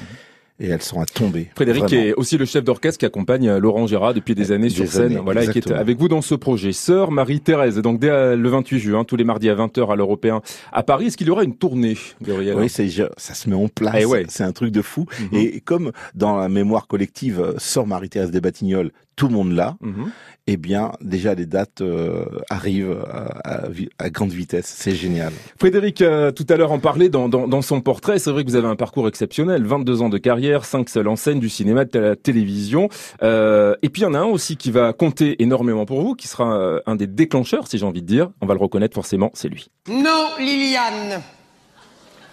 Et 0.60 0.68
elles 0.68 0.82
sont 0.82 1.00
à 1.00 1.06
tomber. 1.06 1.48
Frédéric 1.54 1.84
Vraiment. 1.84 2.02
est 2.02 2.14
aussi 2.14 2.36
le 2.36 2.44
chef 2.44 2.64
d'orchestre 2.64 2.98
qui 2.98 3.06
accompagne 3.06 3.48
euh, 3.48 3.58
Laurent 3.60 3.86
Gérard 3.86 4.12
depuis 4.14 4.34
des 4.34 4.50
années 4.50 4.68
Des 4.68 4.74
sur 4.74 4.86
scène, 4.88 5.04
années, 5.12 5.20
voilà, 5.22 5.44
et 5.44 5.48
qui 5.48 5.58
est 5.58 5.70
avec 5.70 5.98
vous 5.98 6.08
dans 6.08 6.20
ce 6.20 6.34
projet. 6.34 6.72
Sœur 6.72 7.12
Marie-Thérèse, 7.12 7.76
donc 7.78 8.00
dès 8.00 8.10
euh, 8.10 8.36
le 8.36 8.48
28 8.48 8.78
juin, 8.80 9.04
tous 9.04 9.14
les 9.16 9.22
mardis 9.24 9.48
à 9.50 9.54
20h 9.54 9.92
à 9.92 9.94
l'Européen 9.96 10.40
à 10.72 10.82
Paris, 10.82 11.06
est-ce 11.06 11.16
qu'il 11.16 11.28
y 11.28 11.30
aura 11.30 11.44
une 11.44 11.54
tournée, 11.56 11.96
Gabriel 12.20 12.56
Oui, 12.56 12.68
c'est 12.68 12.88
ça 12.88 13.34
se 13.34 13.48
met 13.48 13.54
en 13.56 13.68
place. 13.68 13.94
Eh 14.00 14.04
ouais. 14.04 14.24
C'est 14.28 14.42
un 14.44 14.52
truc 14.52 14.72
de 14.72 14.82
fou. 14.82 15.06
Mhm. 15.20 15.38
Et 15.38 15.60
comme 15.60 15.92
dans 16.14 16.36
la 16.36 16.48
mémoire 16.48 16.88
collective, 16.88 17.40
euh, 17.40 17.52
sort 17.58 17.86
Marie-Thérèse 17.86 18.30
des 18.32 18.40
Batignolles, 18.40 18.90
tout 19.14 19.28
le 19.28 19.34
monde 19.34 19.52
là. 19.52 19.76
Mhm. 19.80 20.10
Eh 20.50 20.56
bien, 20.56 20.92
déjà 21.02 21.34
les 21.34 21.44
dates 21.44 21.82
euh, 21.82 22.24
arrivent 22.48 22.96
à, 23.12 23.64
à 23.64 23.68
vi- 23.68 23.90
à 23.98 24.08
grande 24.08 24.30
vitesse. 24.30 24.72
C'est 24.78 24.94
génial. 24.94 25.30
Frédéric, 25.58 26.00
euh, 26.00 26.30
tout 26.30 26.46
à 26.48 26.56
l'heure 26.56 26.72
en 26.72 26.78
parlait 26.78 27.10
dans, 27.10 27.28
dans, 27.28 27.46
dans 27.46 27.60
son 27.60 27.82
portrait. 27.82 28.18
C'est 28.18 28.30
vrai 28.30 28.44
que 28.44 28.48
vous 28.48 28.56
avez 28.56 28.66
un 28.68 28.76
parcours 28.76 29.08
exceptionnel, 29.08 29.64
22 29.64 30.00
ans 30.00 30.08
de 30.08 30.16
carrière, 30.16 30.47
5 30.56 30.88
seules 30.88 31.08
en 31.08 31.16
scène, 31.16 31.40
du 31.40 31.48
cinéma, 31.48 31.84
de 31.84 31.98
la 31.98 32.16
télévision. 32.16 32.88
Euh, 33.22 33.74
et 33.82 33.88
puis 33.88 34.02
il 34.02 34.04
y 34.04 34.08
en 34.08 34.14
a 34.14 34.18
un 34.18 34.24
aussi 34.24 34.56
qui 34.56 34.70
va 34.70 34.92
compter 34.92 35.42
énormément 35.42 35.86
pour 35.86 36.00
vous, 36.02 36.14
qui 36.14 36.28
sera 36.28 36.56
euh, 36.56 36.80
un 36.86 36.96
des 36.96 37.06
déclencheurs, 37.06 37.68
si 37.68 37.78
j'ai 37.78 37.86
envie 37.86 38.02
de 38.02 38.06
dire. 38.06 38.30
On 38.40 38.46
va 38.46 38.54
le 38.54 38.60
reconnaître 38.60 38.94
forcément, 38.94 39.30
c'est 39.34 39.48
lui. 39.48 39.70
Non, 39.88 40.30
Liliane. 40.38 41.22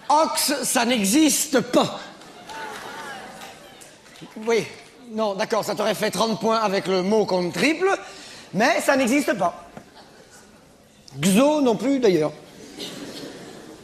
Ox, 0.09 0.53
ça 0.63 0.85
n'existe 0.85 1.59
pas. 1.59 1.99
Oui, 4.47 4.65
non, 5.11 5.35
d'accord, 5.35 5.63
ça 5.63 5.75
t'aurait 5.75 5.95
fait 5.95 6.11
30 6.11 6.39
points 6.39 6.57
avec 6.57 6.87
le 6.87 7.01
mot 7.01 7.25
contre 7.25 7.53
triple, 7.53 7.89
mais 8.53 8.81
ça 8.81 8.95
n'existe 8.95 9.37
pas. 9.37 9.65
Xo 11.19 11.61
non 11.61 11.75
plus, 11.75 11.99
d'ailleurs. 11.99 12.31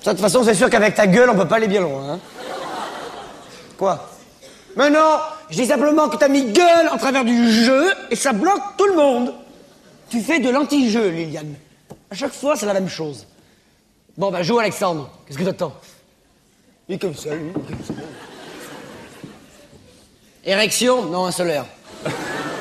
De 0.06 0.10
toute 0.10 0.20
façon, 0.20 0.44
c'est 0.44 0.56
sûr 0.56 0.70
qu'avec 0.70 0.96
ta 0.96 1.08
gueule, 1.08 1.30
on 1.30 1.36
peut 1.36 1.48
pas 1.48 1.58
aller 1.58 1.68
bien 1.68 1.82
loin. 1.82 2.14
Hein. 2.14 2.20
Quoi? 3.78 4.11
Mais 4.78 4.90
non, 4.90 5.18
je 5.50 5.56
dis 5.56 5.66
simplement 5.66 6.10
que 6.10 6.18
t'as 6.18 6.28
mis 6.28 6.52
gueule 6.52 6.88
en 6.92 6.98
travers 6.98 7.26
du 7.26 7.52
jeu 7.52 7.92
et 8.10 8.16
ça 8.16 8.34
bloque 8.34 8.62
tout 8.78 8.88
le 8.88 8.96
monde. 8.96 9.34
Tu 10.10 10.22
fais 10.22 10.40
de 10.40 10.50
l'anti-jeu, 10.50 11.10
Liliane. 11.10 11.56
À 12.10 12.16
chaque 12.16 12.34
fois, 12.34 12.56
c'est 12.56 12.66
la 12.66 12.74
même 12.74 12.90
chose. 12.90 13.28
Bon, 14.18 14.32
bah, 14.32 14.44
joue 14.44 14.60
Alexandre. 14.60 15.10
Qu'est-ce 15.26 15.38
que 15.38 15.44
t'attends? 15.44 15.74
Il 16.90 16.96
est 16.96 17.00
comme 17.00 17.16
ça, 17.16 17.34
lui. 17.36 17.52
comme 17.54 17.64
ça. 17.86 17.94
Érection? 20.44 21.06
Non, 21.06 21.26
un 21.26 21.32
solaire. 21.32 21.66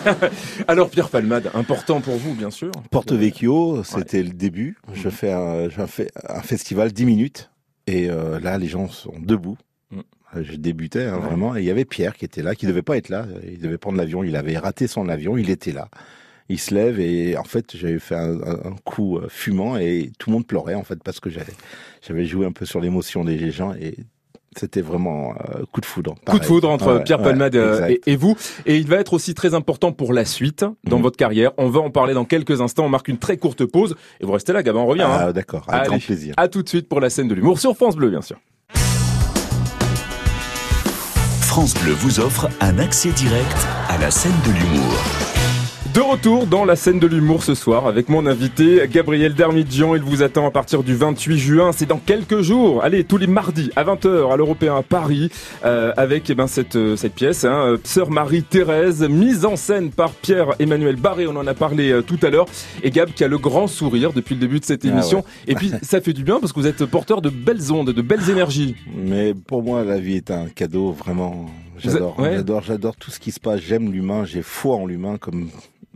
Alors 0.69 0.91
Pierre 0.91 1.09
Palmade, 1.09 1.51
important 1.55 2.01
pour 2.01 2.17
vous, 2.17 2.35
bien 2.35 2.51
sûr. 2.51 2.71
Porto 2.91 3.17
Vecchio, 3.17 3.83
c'était 3.85 4.23
le 4.23 4.31
début. 4.31 4.77
Je 4.93 5.09
fais 5.09 5.33
un, 5.33 5.69
je 5.69 5.85
fais 5.87 6.11
un 6.29 6.43
festival 6.43 6.93
10 6.93 7.05
minutes. 7.07 7.51
Et 7.87 8.09
euh, 8.09 8.39
là, 8.41 8.59
les 8.59 8.69
gens 8.69 8.89
sont 8.89 9.15
debout. 9.19 9.57
Mm. 9.91 10.01
Euh, 10.37 10.43
Je 10.45 10.57
débutais 10.57 11.05
hein, 11.05 11.19
vraiment. 11.19 11.57
Et 11.57 11.61
il 11.61 11.65
y 11.67 11.71
avait 11.71 11.85
Pierre 11.85 12.15
qui 12.17 12.25
était 12.25 12.43
là, 12.43 12.55
qui 12.55 12.67
devait 12.67 12.83
pas 12.83 12.97
être 12.97 13.09
là. 13.09 13.27
Il 13.47 13.59
devait 13.61 13.79
prendre 13.79 13.99
l'avion. 13.99 14.23
Il 14.25 14.37
avait 14.37 14.59
raté 14.59 14.87
son 14.87 15.09
avion. 15.09 15.37
Il 15.37 15.51
était 15.51 15.73
là. 15.73 15.89
Il 16.49 16.59
se 16.59 16.75
lève 16.75 16.99
et 16.99 17.37
en 17.37 17.45
fait 17.45 17.77
j'avais 17.77 18.01
fait 18.01 18.17
un, 18.17 18.37
coup 18.85 19.19
euh, 19.19 19.27
fumant 19.29 19.77
et 19.77 20.11
tout 20.19 20.31
le 20.31 20.35
monde 20.35 20.47
pleurait 20.49 20.75
en 20.75 20.83
fait 20.83 21.01
parce 21.01 21.21
que 21.21 21.31
j'avais 21.31 21.53
j'avais 22.05 22.25
joué 22.25 22.45
un 22.45 22.51
peu 22.51 22.65
sur 22.67 22.81
l'émotion 22.81 23.25
des 23.25 23.53
gens 23.53 23.73
et 23.75 23.95
c'était 24.57 24.81
vraiment 24.81 25.33
euh, 25.35 25.63
coup 25.71 25.81
de 25.81 25.87
foudre. 25.87 26.17
Coup 26.27 26.41
de 26.41 26.45
foudre 26.45 26.69
entre 26.69 26.97
Ouais, 26.97 27.05
Pierre 27.05 27.19
ouais, 27.21 27.25
Palmade 27.27 27.55
euh, 27.55 27.95
et 28.05 28.17
vous. 28.17 28.37
Et 28.67 28.79
il 28.79 28.89
va 28.89 28.97
être 28.97 29.13
aussi 29.13 29.33
très 29.33 29.55
important 29.55 29.93
pour 29.93 30.13
la 30.13 30.25
suite 30.25 30.65
dans 30.83 30.97
Mhm. 30.97 31.03
votre 31.05 31.17
carrière. 31.17 31.53
On 31.57 31.69
va 31.69 31.79
en 31.79 31.91
parler 31.91 32.15
dans 32.15 32.25
quelques 32.25 32.61
instants. 32.61 32.85
On 32.87 32.89
marque 32.89 33.07
une 33.07 33.19
très 33.19 33.37
courte 33.37 33.65
pause. 33.65 33.95
Et 34.21 34.27
vous 34.27 34.33
restez 34.33 34.53
là, 34.53 34.65
Gabin, 34.65 34.81
on 34.81 34.87
revient. 34.87 35.03
hein. 35.03 35.19
Ah, 35.29 35.33
d'accord, 35.33 35.63
avec 35.69 35.83
Allez, 35.83 35.89
grand 35.91 35.99
plaisir. 36.05 36.35
À 36.37 36.49
tout 36.49 36.65
de 36.65 36.69
suite 36.69 36.89
pour 36.89 36.99
la 36.99 37.11
scène 37.11 37.29
de 37.29 37.35
l'humour 37.37 37.61
sur 37.61 37.77
France 37.77 37.95
Bleu, 37.95 38.11
bien 38.11 38.23
sûr. 38.23 38.41
France 41.51 41.75
Bleu 41.75 41.95
vous 41.95 42.21
offre 42.21 42.49
un 42.61 42.79
accès 42.79 43.11
direct 43.11 43.67
à 43.89 43.99
la 43.99 44.13
scène 44.13 44.41
de 44.47 44.53
l'humour. 44.53 45.30
De 45.95 46.01
retour 46.01 46.47
dans 46.47 46.65
la 46.65 46.77
scène 46.77 47.01
de 47.01 47.07
l'humour 47.09 47.43
ce 47.43 47.57
soir 47.57 47.89
avec 47.89 48.09
mon 48.09 48.25
invité 48.27 48.81
Gabriel 48.89 49.35
Darmidjian. 49.35 49.97
Il 49.97 50.03
vous 50.03 50.23
attend 50.23 50.47
à 50.47 50.53
partir 50.53 50.85
du 50.85 50.95
28 50.95 51.37
juin. 51.39 51.73
C'est 51.73 51.87
dans 51.87 51.99
quelques 51.99 52.43
jours. 52.43 52.85
Allez, 52.85 53.03
tous 53.03 53.17
les 53.17 53.27
mardis 53.27 53.71
à 53.75 53.83
20h 53.83 54.33
à 54.33 54.37
l'Européen 54.37 54.77
à 54.77 54.83
Paris 54.83 55.31
euh, 55.65 55.93
avec 55.97 56.31
eh 56.31 56.37
ben, 56.37 56.47
cette, 56.47 56.77
euh, 56.77 56.95
cette 56.95 57.15
pièce, 57.15 57.45
hein, 57.45 57.73
euh, 57.73 57.77
Sœur 57.83 58.11
Marie-Thérèse, 58.11 59.03
mise 59.09 59.45
en 59.45 59.57
scène 59.57 59.91
par 59.91 60.13
Pierre-Emmanuel 60.13 60.95
Barré. 60.95 61.27
On 61.27 61.35
en 61.35 61.47
a 61.47 61.55
parlé 61.55 61.91
euh, 61.91 62.03
tout 62.03 62.19
à 62.23 62.31
l'heure. 62.31 62.47
Et 62.85 62.91
Gab 62.91 63.11
qui 63.11 63.25
a 63.25 63.29
le 63.29 63.39
grand 63.39 63.67
sourire 63.67 64.13
depuis 64.13 64.37
le 64.37 64.41
début 64.43 64.61
de 64.61 64.65
cette 64.65 64.85
Ah 64.85 64.89
émission. 64.89 65.19
ouais. 65.19 65.53
Et 65.53 65.55
puis 65.57 65.73
ça 65.83 66.01
fait 66.01 66.13
du 66.13 66.23
bien 66.23 66.39
parce 66.39 66.53
que 66.53 66.61
vous 66.61 66.69
êtes 66.69 66.85
porteur 66.85 67.21
de 67.21 67.31
belles 67.31 67.73
ondes, 67.73 67.91
de 67.91 68.03
belles 68.03 68.31
énergies. 68.31 68.77
Mais 68.95 69.35
pour 69.35 69.65
moi, 69.65 69.83
la 69.83 69.99
vie 69.99 70.15
est 70.17 70.31
un 70.31 70.47
cadeau, 70.47 70.93
vraiment. 70.93 71.47
J'adore, 71.79 72.19
ouais. 72.21 72.35
j'adore, 72.37 72.63
j'adore 72.63 72.97
tout 72.97 73.11
ce 73.11 73.19
qui 73.19 73.33
se 73.33 73.41
passe. 73.41 73.61
J'aime 73.61 73.91
l'humain, 73.91 74.25
j'ai 74.27 74.43
foi 74.43 74.77
en 74.77 74.87
l'humain 74.87 75.17
comme 75.19 75.49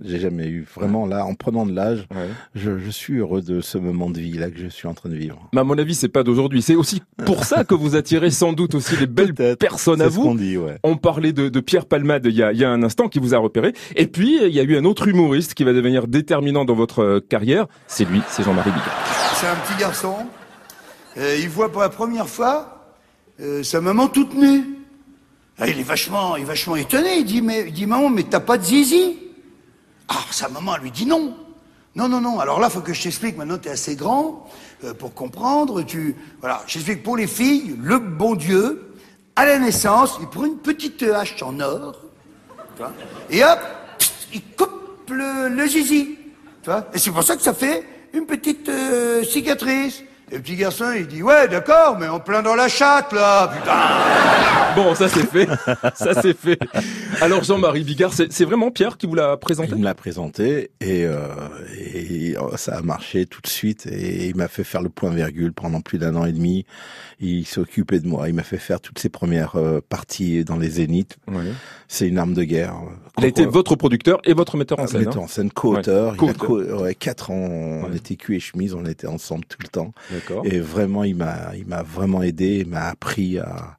j'ai 0.03 0.19
jamais 0.19 0.49
eu. 0.49 0.67
Vraiment, 0.75 1.07
là, 1.07 1.25
en 1.25 1.35
prenant 1.35 1.67
de 1.67 1.73
l'âge, 1.73 2.07
je, 2.55 2.79
je 2.79 2.91
suis 2.91 3.19
heureux 3.19 3.43
de 3.43 3.61
ce 3.61 3.79
moment 3.79 4.11
de 4.11 4.19
vie 4.19 4.33
là 4.33 4.51
que 4.51 4.59
je 4.59 4.67
suis 4.69 4.89
en 4.89 4.95
train 4.95 5.09
de 5.09 5.15
vivre. 5.15 5.49
Mais 5.53 5.61
à 5.61 5.65
mon 5.65 5.79
avis, 5.79 5.95
c'est 5.95 6.09
pas 6.09 6.23
d'aujourd'hui. 6.25 6.63
C'est 6.63 6.75
aussi 6.75 7.03
pour 7.25 7.45
ça 7.45 7.65
que 7.65 7.75
vous 7.75 7.95
attirez 7.95 8.31
sans 8.31 8.53
doute 8.53 8.75
aussi 8.75 8.97
les 8.97 9.07
belles 9.07 9.35
personnes 9.35 10.01
à 10.01 10.07
C'est 10.07 10.11
ce 10.13 10.17
qu'on 10.17 10.33
vous. 10.33 10.39
dit, 10.39 10.57
ouais. 10.57 10.79
On 10.83 10.97
parlait 10.97 11.33
de, 11.33 11.49
de 11.49 11.61
Pierre 11.61 11.87
Palmade 11.87 12.27
il 12.27 12.35
y, 12.35 12.43
a, 12.43 12.53
il 12.53 12.59
y 12.59 12.65
a 12.65 12.71
un 12.71 12.83
instant 12.83 13.09
qui 13.09 13.19
vous 13.21 13.35
a 13.35 13.39
repéré. 13.39 13.73
Et 13.97 14.07
puis, 14.07 14.39
il 14.45 14.53
y 14.53 14.61
a 14.61 14.63
eu 14.65 14.77
un 14.77 14.85
autre 14.85 15.07
humoriste 15.07 15.55
qui 15.55 15.63
va 15.65 15.73
devenir 15.73 16.07
déterminant 16.09 16.65
dans 16.65 16.75
votre 16.75 17.03
euh, 17.03 17.21
carrière. 17.21 17.67
C'est 17.87 18.05
lui, 18.05 18.21
c'est 18.29 18.43
Jean-Marie 18.43 18.71
Bigard. 18.71 19.35
C'est 19.37 19.47
un 19.47 19.55
petit 19.57 19.79
garçon. 19.81 20.15
Euh, 21.19 21.37
il 21.41 21.49
voit 21.49 21.71
pour 21.71 21.83
la 21.83 21.89
première 21.89 22.29
fois 22.29 22.95
euh, 23.41 23.63
sa 23.63 23.81
maman 23.81 24.09
toute 24.09 24.35
nue. 24.35 24.65
Ah, 25.59 25.69
il 25.69 25.79
est 25.79 25.85
vachement, 25.85 26.35
il 26.37 26.43
est 26.43 26.47
vachement 26.47 26.75
étonné. 26.75 27.19
Il 27.19 27.25
dit 27.25 27.41
mais, 27.43 27.65
il 27.69 27.73
dit 27.73 27.87
maman, 27.87 28.11
mais 28.11 28.25
t'as 28.25 28.41
pas 28.41 28.59
de 28.59 28.65
zizi? 28.65 29.19
Ah, 30.09 30.25
sa 30.31 30.49
maman 30.49 30.77
lui 30.77 30.91
dit 30.91 31.07
non. 31.07 31.37
Non, 31.97 32.09
non, 32.09 32.21
non. 32.21 32.41
Alors 32.41 32.59
là, 32.59 32.69
faut 32.71 32.81
que 32.81 32.93
je 32.93 33.03
t'explique. 33.03 33.37
Maintenant, 33.37 33.59
t'es 33.59 33.71
assez 33.71 33.95
grand 33.95 34.49
euh, 34.83 34.95
pour 34.95 35.15
comprendre. 35.15 35.83
Tu, 35.83 36.17
voilà. 36.41 36.63
J'explique 36.67 37.03
pour 37.03 37.17
les 37.17 37.29
filles, 37.29 37.77
le 37.81 37.99
bon 37.99 38.35
Dieu, 38.35 38.95
à 39.37 39.47
la 39.47 39.59
naissance, 39.59 40.17
il 40.21 40.29
prend 40.29 40.45
une 40.45 40.59
petite 40.59 41.03
hache 41.03 41.43
en 41.43 41.59
or, 41.61 41.97
tu 42.77 42.83
et 43.31 43.45
hop, 43.45 43.59
il 44.33 44.43
coupe 44.57 45.11
le, 45.11 45.49
le 45.49 45.67
zizi. 45.67 46.19
Tu 46.63 46.71
Et 46.93 46.99
c'est 46.99 47.11
pour 47.11 47.23
ça 47.23 47.37
que 47.37 47.43
ça 47.43 47.55
fait 47.55 47.85
une 48.13 48.27
petite 48.27 48.69
euh, 48.69 49.23
cicatrice. 49.23 50.03
Et 50.33 50.37
le 50.37 50.41
petit 50.43 50.57
garçon, 50.57 50.87
il 50.97 51.07
dit, 51.07 51.23
ouais, 51.23 51.49
d'accord, 51.49 51.99
mais 51.99 52.09
en 52.09 52.19
plein 52.19 52.43
dans 52.43 52.55
la 52.55 52.69
chatte, 52.69 53.13
là, 53.13 53.49
putain. 53.49 54.75
Bon, 54.75 54.95
ça 54.95 55.09
c'est 55.09 55.27
fait. 55.27 55.47
ça 55.95 56.21
c'est 56.21 56.37
fait. 56.37 56.59
Alors 57.21 57.45
Jean-Marie 57.45 57.85
Bigard, 57.85 58.13
c'est 58.13 58.45
vraiment 58.45 58.71
Pierre 58.73 58.97
qui 58.97 59.07
vous 59.07 59.15
l'a 59.15 59.37
présenté? 59.37 59.69
Il 59.73 59.79
me 59.79 59.85
l'a 59.85 59.95
présenté 59.95 60.71
et, 60.81 61.05
euh, 61.05 61.29
et 61.79 62.37
euh, 62.37 62.57
ça 62.57 62.77
a 62.79 62.83
marché 62.83 63.27
tout 63.27 63.41
de 63.41 63.47
suite 63.47 63.87
et 63.87 64.27
il 64.27 64.35
m'a 64.37 64.49
fait 64.49 64.65
faire 64.65 64.83
le 64.83 64.89
point 64.89 65.11
virgule 65.11 65.53
pendant 65.53 65.81
plus 65.81 65.99
d'un 65.99 66.17
an 66.17 66.25
et 66.25 66.33
demi. 66.33 66.67
Il 67.21 67.47
s'est 67.47 67.61
occupé 67.61 68.01
de 68.01 68.09
moi. 68.09 68.29
Il 68.29 68.35
m'a 68.35 68.43
fait 68.43 68.59
faire 68.59 68.81
toutes 68.81 68.99
ses 68.99 69.09
premières 69.11 69.55
euh, 69.55 69.81
parties 69.89 70.43
dans 70.45 70.57
les 70.57 70.71
zéniths. 70.71 71.17
Ouais. 71.29 71.45
C'est 71.87 72.09
une 72.09 72.19
arme 72.19 72.35
de 72.35 72.43
guerre. 72.43 72.75
Il 73.19 73.25
a 73.25 73.29
été 73.29 73.47
votre 73.47 73.77
producteur 73.77 74.21
et 74.25 74.33
votre 74.35 74.57
metteur 74.57 74.81
en 74.81 74.85
Un 74.85 74.87
scène. 74.89 75.01
metteur 75.05 75.19
hein? 75.19 75.27
en 75.27 75.29
scène. 75.29 75.47
Ouais, 75.47 75.53
co-auteur. 75.55 76.17
co- 76.17 76.61
ouais, 76.61 76.95
quatre 76.97 77.31
ans, 77.31 77.35
on 77.87 77.93
était 77.95 78.17
cul 78.17 78.35
et 78.37 78.41
chemise, 78.41 78.75
on 78.75 78.85
était 78.87 79.07
ensemble 79.07 79.45
tout 79.45 79.59
le 79.63 79.69
temps. 79.69 79.93
Et 80.45 80.61
vraiment, 80.61 81.05
il 81.05 81.17
m'a, 81.17 81.55
il 81.57 81.67
m'a 81.67 81.83
vraiment 81.83 82.23
aidé, 82.23 82.61
il 82.61 82.69
m'a 82.69 82.89
appris 82.89 83.39
à, 83.39 83.77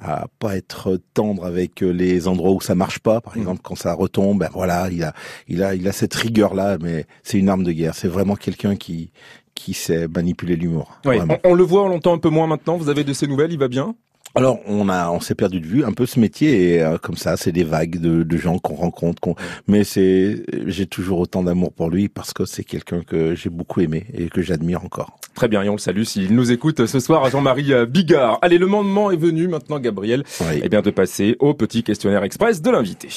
à 0.00 0.26
pas 0.38 0.56
être 0.56 1.00
tendre 1.14 1.44
avec 1.44 1.80
les 1.80 2.28
endroits 2.28 2.52
où 2.52 2.60
ça 2.60 2.74
marche 2.74 2.98
pas. 2.98 3.20
Par 3.20 3.36
exemple, 3.36 3.60
quand 3.62 3.76
ça 3.76 3.94
retombe, 3.94 4.40
ben 4.40 4.50
voilà, 4.52 4.88
il 4.90 5.04
a, 5.04 5.14
il 5.48 5.62
a, 5.62 5.74
il 5.74 5.86
a 5.88 5.92
cette 5.92 6.14
rigueur 6.14 6.54
là, 6.54 6.78
mais 6.80 7.06
c'est 7.22 7.38
une 7.38 7.48
arme 7.48 7.64
de 7.64 7.72
guerre. 7.72 7.94
C'est 7.94 8.08
vraiment 8.08 8.36
quelqu'un 8.36 8.76
qui 8.76 9.10
qui 9.54 9.74
sait 9.74 10.08
manipuler 10.08 10.56
l'humour. 10.56 10.98
Oui, 11.04 11.18
on, 11.20 11.50
on 11.50 11.54
le 11.54 11.62
voit, 11.62 11.84
on 11.84 11.88
l'entend 11.88 12.14
un 12.14 12.18
peu 12.18 12.30
moins 12.30 12.46
maintenant. 12.46 12.78
Vous 12.78 12.88
avez 12.88 13.04
de 13.04 13.12
ces 13.12 13.26
nouvelles, 13.26 13.52
il 13.52 13.58
va 13.58 13.68
bien? 13.68 13.94
Alors 14.34 14.60
on 14.66 14.88
a, 14.88 15.10
on 15.10 15.20
s'est 15.20 15.34
perdu 15.34 15.60
de 15.60 15.66
vue 15.66 15.84
un 15.84 15.92
peu 15.92 16.06
ce 16.06 16.18
métier 16.18 16.74
et 16.74 16.82
euh, 16.82 16.96
comme 16.96 17.16
ça, 17.16 17.36
c'est 17.36 17.52
des 17.52 17.64
vagues 17.64 17.98
de, 18.00 18.22
de 18.22 18.36
gens 18.38 18.58
qu'on 18.58 18.74
rencontre. 18.74 19.34
Mais 19.68 19.84
c'est, 19.84 20.42
j'ai 20.66 20.86
toujours 20.86 21.18
autant 21.18 21.42
d'amour 21.42 21.72
pour 21.72 21.90
lui 21.90 22.08
parce 22.08 22.32
que 22.32 22.44
c'est 22.46 22.64
quelqu'un 22.64 23.02
que 23.02 23.34
j'ai 23.34 23.50
beaucoup 23.50 23.80
aimé 23.80 24.06
et 24.14 24.28
que 24.28 24.40
j'admire 24.40 24.84
encore. 24.84 25.18
Très 25.34 25.48
bien, 25.48 25.62
et 25.62 25.68
on 25.68 25.72
le 25.72 25.78
salue 25.78 26.02
s'il 26.04 26.34
nous 26.34 26.50
écoute 26.50 26.86
ce 26.86 27.00
soir 27.00 27.24
à 27.24 27.30
Jean-Marie 27.30 27.72
euh, 27.72 27.84
Bigard. 27.86 28.38
Allez, 28.42 28.58
le 28.58 28.66
moment 28.66 29.10
est 29.10 29.16
venu 29.16 29.48
maintenant, 29.48 29.78
Gabriel, 29.78 30.24
Oui. 30.40 30.60
eh 30.62 30.68
bien 30.68 30.80
de 30.82 30.90
passer 30.90 31.36
au 31.38 31.52
petit 31.54 31.82
questionnaire 31.82 32.22
express 32.24 32.62
de 32.62 32.70
l'invité. 32.70 33.08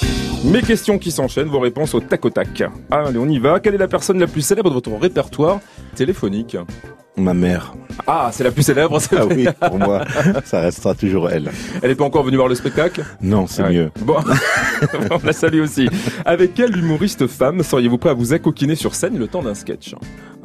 Mes 0.43 0.61
questions 0.61 0.97
qui 0.97 1.11
s'enchaînent, 1.11 1.47
vos 1.47 1.59
réponses 1.59 1.93
au 1.93 2.01
tac 2.01 2.25
au 2.25 2.29
tac. 2.29 2.61
Allez, 2.91 3.17
on 3.17 3.27
y 3.29 3.39
va. 3.39 3.59
Quelle 3.61 3.75
est 3.75 3.79
la 3.79 3.87
personne 3.87 4.19
la 4.19 4.27
plus 4.27 4.41
célèbre 4.41 4.69
de 4.69 4.73
votre 4.75 4.91
répertoire 4.93 5.59
téléphonique? 5.95 6.57
Ma 7.17 7.33
mère, 7.33 7.73
Ah, 8.07 8.29
c'est 8.33 8.43
la 8.43 8.51
plus 8.51 8.63
célèbre, 8.63 8.99
c'est 8.99 9.15
ah 9.17 9.25
oui, 9.25 9.47
pour 9.69 9.79
moi, 9.79 10.03
ça 10.45 10.59
restera 10.59 10.93
toujours 10.95 11.29
elle. 11.29 11.49
Elle 11.81 11.91
est 11.91 11.95
pas 11.95 12.03
encore 12.03 12.23
venue 12.25 12.35
voir 12.35 12.49
le 12.49 12.55
spectacle? 12.55 13.05
Non, 13.21 13.47
c'est 13.47 13.63
Ouais. 13.63 13.71
mieux. 13.73 13.91
Bon, 14.01 14.17
on 15.09 15.25
la 15.25 15.31
salue 15.31 15.61
aussi. 15.61 15.87
Avec 16.25 16.53
quelle 16.53 16.75
humoriste 16.77 17.25
femme 17.27 17.63
seriez-vous 17.63 17.97
prêt 17.97 18.09
à 18.09 18.13
vous 18.13 18.33
accoquiner 18.33 18.75
sur 18.75 18.93
scène 18.95 19.17
le 19.17 19.27
temps 19.27 19.41
d'un 19.41 19.55
sketch? 19.55 19.95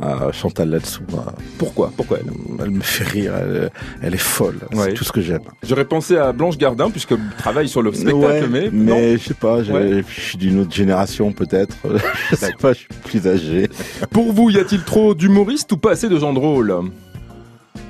Ah, 0.01 0.29
Chantal 0.33 0.71
là-dessous, 0.71 1.03
ah, 1.19 1.33
Pourquoi? 1.59 1.93
Pourquoi 1.95 2.19
elle? 2.21 2.33
Elle 2.65 2.71
me 2.71 2.81
fait 2.81 3.05
rire, 3.05 3.35
elle, 3.37 3.71
elle 4.01 4.15
est 4.15 4.17
folle. 4.17 4.59
Ouais. 4.73 4.85
C'est 4.87 4.93
tout 4.95 5.05
ce 5.05 5.13
que 5.13 5.21
j'aime. 5.21 5.43
J'aurais 5.67 5.85
pensé 5.85 6.17
à 6.17 6.33
Blanche 6.33 6.57
Gardin, 6.57 6.89
puisqu'elle 6.91 7.19
travaille 7.37 7.69
sur 7.69 7.83
le 7.83 7.93
spectacle, 7.93 8.17
Ouais, 8.17 8.47
mais, 8.49 8.71
mais 8.73 8.93
non. 8.93 9.17
je 9.19 9.19
sais 9.19 9.35
pas, 9.35 9.63
je 9.63 10.03
suis 10.09 10.39
d'une 10.39 10.61
autre 10.61 10.73
génération 10.73 11.33
peut-être. 11.33 11.77
je 12.31 12.37
sais 12.37 12.53
pas, 12.59 12.73
je 12.73 12.79
suis 12.79 12.89
plus 13.05 13.27
âgé. 13.27 13.69
Pour 14.11 14.33
vous, 14.33 14.49
y 14.51 14.59
a-t-il 14.59 14.83
trop 14.85 15.15
d'humoristes 15.15 15.73
ou 15.73 15.77
pas 15.77 15.91
assez 15.91 16.09
de 16.09 16.19
gens 16.19 16.33
drôles? 16.33 16.60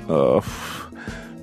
Euh, 0.09 0.39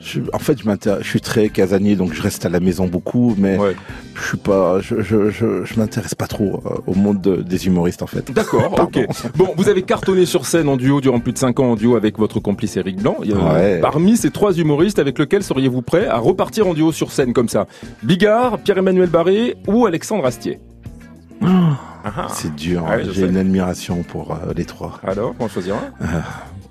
je- 0.00 0.20
en 0.32 0.38
fait, 0.38 0.58
je, 0.62 1.06
suis 1.08 1.20
très 1.20 1.48
casanier, 1.48 1.96
donc 1.96 2.12
je 2.14 2.22
reste 2.22 2.46
à 2.46 2.48
la 2.48 2.60
maison 2.60 2.86
beaucoup, 2.86 3.34
mais 3.36 3.58
Ouais. 3.58 3.76
je 4.14 4.26
suis 4.28 4.36
pas, 4.38 4.80
je, 4.80 5.00
je, 5.02 5.30
je, 5.30 5.64
je 5.64 5.78
m'intéresse 5.78 6.14
pas 6.14 6.26
trop 6.26 6.62
euh, 6.64 6.70
au 6.86 6.94
monde 6.94 7.20
de- 7.20 7.36
des 7.42 7.66
humoristes 7.66 8.02
en 8.02 8.06
fait. 8.06 8.30
D'accord, 8.32 8.74
ok. 8.80 9.06
Bon, 9.36 9.48
vous 9.56 9.68
avez 9.68 9.82
cartonné 9.82 10.24
sur 10.26 10.46
scène 10.46 10.68
en 10.68 10.76
duo 10.76 11.00
durant 11.00 11.20
plus 11.20 11.32
de 11.32 11.38
5 11.38 11.60
ans 11.60 11.72
en 11.72 11.76
duo 11.76 11.96
avec 11.96 12.18
votre 12.18 12.40
complice 12.40 12.76
Eric 12.76 13.02
Blanc. 13.02 13.16
Il 13.22 13.30
y 13.30 13.34
a- 13.34 13.36
Ouais. 13.36 13.80
Parmi 13.80 14.16
ces 14.16 14.30
trois 14.30 14.52
humoristes, 14.52 14.98
avec 14.98 15.18
lesquels 15.18 15.42
seriez-vous 15.42 15.82
prêt 15.82 16.06
à 16.06 16.18
repartir 16.18 16.66
en 16.66 16.74
duo 16.74 16.92
sur 16.92 17.12
scène 17.12 17.32
comme 17.32 17.48
ça? 17.48 17.66
Bigard, 18.02 18.58
Pierre-Emmanuel 18.58 19.08
Barré 19.10 19.56
ou 19.66 19.86
Alexandre 19.86 20.24
Astier? 20.26 20.58
Ah, 21.42 21.76
ah. 22.04 22.26
C'est 22.30 22.54
dur. 22.54 22.84
Ouais, 22.84 23.02
hein. 23.04 23.08
J'ai 23.12 23.26
une 23.26 23.36
admiration 23.36 24.02
pour 24.02 24.32
euh, 24.32 24.52
les 24.56 24.64
trois. 24.64 24.98
Alors, 25.06 25.34
on 25.38 25.46
va 25.46 25.52
choisir 25.52 25.74
un 26.00 26.06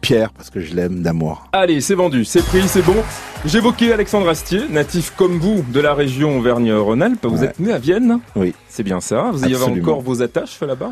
Pierre 0.01 0.31
parce 0.31 0.49
que 0.49 0.59
je 0.59 0.73
l'aime 0.73 1.01
d'amour. 1.01 1.47
Allez, 1.53 1.81
c'est 1.81 1.95
vendu, 1.95 2.25
c'est 2.25 2.43
pris, 2.43 2.67
c'est 2.67 2.81
bon. 2.81 2.95
J'évoquais 3.45 3.93
Alexandre 3.93 4.27
Astier, 4.27 4.61
natif 4.69 5.13
comme 5.15 5.37
vous 5.37 5.63
de 5.71 5.79
la 5.79 5.93
région 5.93 6.37
Auvergne-Rhône-Alpes. 6.37 7.25
Vous 7.25 7.39
Ouais. 7.39 7.45
êtes 7.45 7.59
né 7.59 7.71
à 7.71 7.77
Vienne 7.77 8.19
Oui. 8.35 8.53
C'est 8.67 8.83
bien 8.83 8.99
ça. 8.99 9.31
Vous 9.31 9.43
y 9.45 9.55
avez 9.55 9.63
encore 9.79 10.01
vos 10.01 10.21
attaches 10.21 10.59
là-bas? 10.61 10.91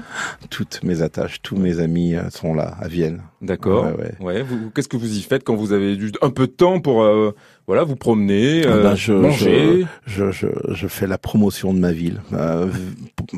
Toutes 0.50 0.82
mes 0.84 1.02
attaches, 1.02 1.42
tous 1.44 1.56
mes 1.58 1.80
amis 1.80 2.16
euh, 2.16 2.30
sont 2.30 2.54
là 2.54 2.76
à 2.80 2.88
Vienne. 2.88 3.22
D'accord. 3.42 3.86
Ouais, 3.98 4.14
ouais. 4.22 4.42
vous- 4.42 4.72
Qu'est-ce 4.74 4.88
que 4.88 4.98
vous 4.98 5.18
y 5.18 5.22
faites 5.22 5.44
quand 5.44 5.56
vous 5.56 5.72
avez 5.74 5.98
un 6.22 6.30
peu 6.32 6.48
de 6.48 6.52
temps 6.52 6.80
pour 6.80 7.04
euh, 7.04 7.36
voilà 7.68 7.84
vous 7.84 7.96
promener, 7.96 8.64
Ah 8.66 8.70
euh, 8.70 8.84
ben, 8.84 8.96
je, 8.96 9.14
manger? 9.14 9.86
je, 10.08 10.32
je, 10.32 10.48
je, 10.70 10.88
fais 10.88 11.06
la 11.06 11.20
promotion 11.20 11.72
de 11.74 11.80
ma 11.80 11.92
ville 11.92 12.22
euh, 12.34 12.68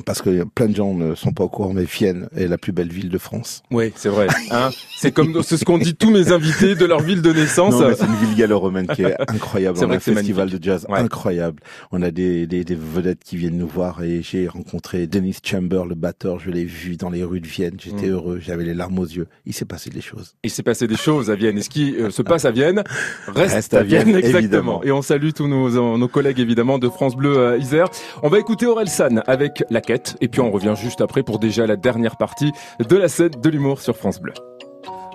parce 0.05 0.21
que 0.21 0.43
plein 0.45 0.67
de 0.67 0.75
gens 0.75 0.93
ne 0.93 1.13
sont 1.15 1.31
pas 1.33 1.43
au 1.43 1.49
courant, 1.49 1.73
mais 1.73 1.83
Vienne 1.83 2.29
est 2.37 2.47
la 2.47 2.57
plus 2.57 2.71
belle 2.71 2.91
ville 2.91 3.09
de 3.09 3.17
France. 3.17 3.63
Oui, 3.71 3.91
c'est 3.97 4.09
vrai. 4.09 4.27
Hein 4.51 4.69
c'est 4.97 5.11
comme 5.11 5.41
c'est 5.43 5.57
ce 5.57 5.65
qu'ont 5.65 5.77
dit 5.77 5.95
tous 5.95 6.11
mes 6.11 6.31
invités 6.31 6.75
de 6.75 6.85
leur 6.85 7.01
ville 7.01 7.21
de 7.21 7.33
naissance. 7.33 7.75
C'est 7.97 8.05
une 8.05 8.15
ville 8.15 8.35
gallo-romaine 8.37 8.87
qui 8.97 9.03
est 9.03 9.15
incroyable. 9.31 9.77
C'est 9.77 9.83
On 9.85 9.87
vrai 9.87 9.95
a 9.95 9.97
un 9.97 9.99
que 9.99 10.03
c'est 10.05 10.13
festival 10.13 10.49
de 10.49 10.63
jazz 10.63 10.85
Ouais. 10.89 10.99
incroyable. 10.99 11.61
On 11.91 12.01
a 12.01 12.11
des, 12.11 12.47
des, 12.47 12.63
des 12.63 12.75
vedettes 12.75 13.23
qui 13.23 13.37
viennent 13.37 13.57
nous 13.57 13.67
voir 13.67 14.03
et 14.03 14.21
j'ai 14.21 14.47
rencontré 14.47 15.07
Dennis 15.07 15.37
Chamber, 15.43 15.83
le 15.87 15.95
batteur. 15.95 16.39
Je 16.39 16.49
l'ai 16.51 16.65
vu 16.65 16.97
dans 16.97 17.09
les 17.09 17.23
rues 17.23 17.41
de 17.41 17.47
Vienne. 17.47 17.75
J'étais 17.79 18.07
Mm. 18.07 18.11
heureux. 18.11 18.39
J'avais 18.39 18.63
les 18.63 18.73
larmes 18.73 18.99
aux 18.99 19.05
yeux. 19.05 19.27
Il 19.45 19.53
s'est 19.53 19.65
passé 19.65 19.89
des 19.89 20.01
choses. 20.01 20.35
Il 20.43 20.49
s'est 20.49 20.63
passé 20.63 20.87
des 20.87 20.95
choses 20.97 21.29
à 21.31 21.35
Vienne. 21.35 21.57
Et 21.57 21.61
ce 21.61 21.69
qui 21.69 21.95
euh, 21.95 22.09
se 22.09 22.21
passe 22.21 22.45
à 22.45 22.51
Vienne 22.51 22.83
reste, 23.27 23.53
Reste 23.55 23.73
à 23.73 23.79
à 23.79 23.83
Vienne, 23.83 24.03
Vienne, 24.03 24.17
exactement. 24.17 24.39
évidemment. 24.39 24.83
Et 24.83 24.91
on 24.91 25.01
salue 25.01 25.29
tous 25.35 25.47
nos, 25.47 25.97
nos 25.97 26.07
collègues 26.07 26.39
évidemment 26.39 26.79
de 26.79 26.89
France 26.89 27.15
Bleu 27.15 27.37
euh, 27.37 27.57
Isère. 27.57 27.87
On 28.23 28.29
va 28.29 28.39
écouter 28.39 28.65
Aurel 28.65 28.87
San 28.89 29.23
avec 29.27 29.63
La 29.69 29.81
Quête. 29.81 30.15
Et 30.21 30.27
puis 30.27 30.41
on 30.41 30.51
revient 30.51 30.73
juste 30.75 31.01
après 31.01 31.23
pour 31.23 31.39
déjà 31.39 31.67
la 31.67 31.75
dernière 31.75 32.17
partie 32.17 32.51
de 32.79 32.95
la 32.95 33.07
scène 33.07 33.31
de 33.41 33.49
l'humour 33.49 33.81
sur 33.81 33.95
France 33.95 34.19
Bleu. 34.19 34.33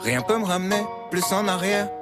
Rien 0.03 0.21
peut 0.23 0.39
me 0.39 0.45
ramener 0.45 0.81
plus 1.11 1.23
en 1.33 1.47
arrière 1.49 1.89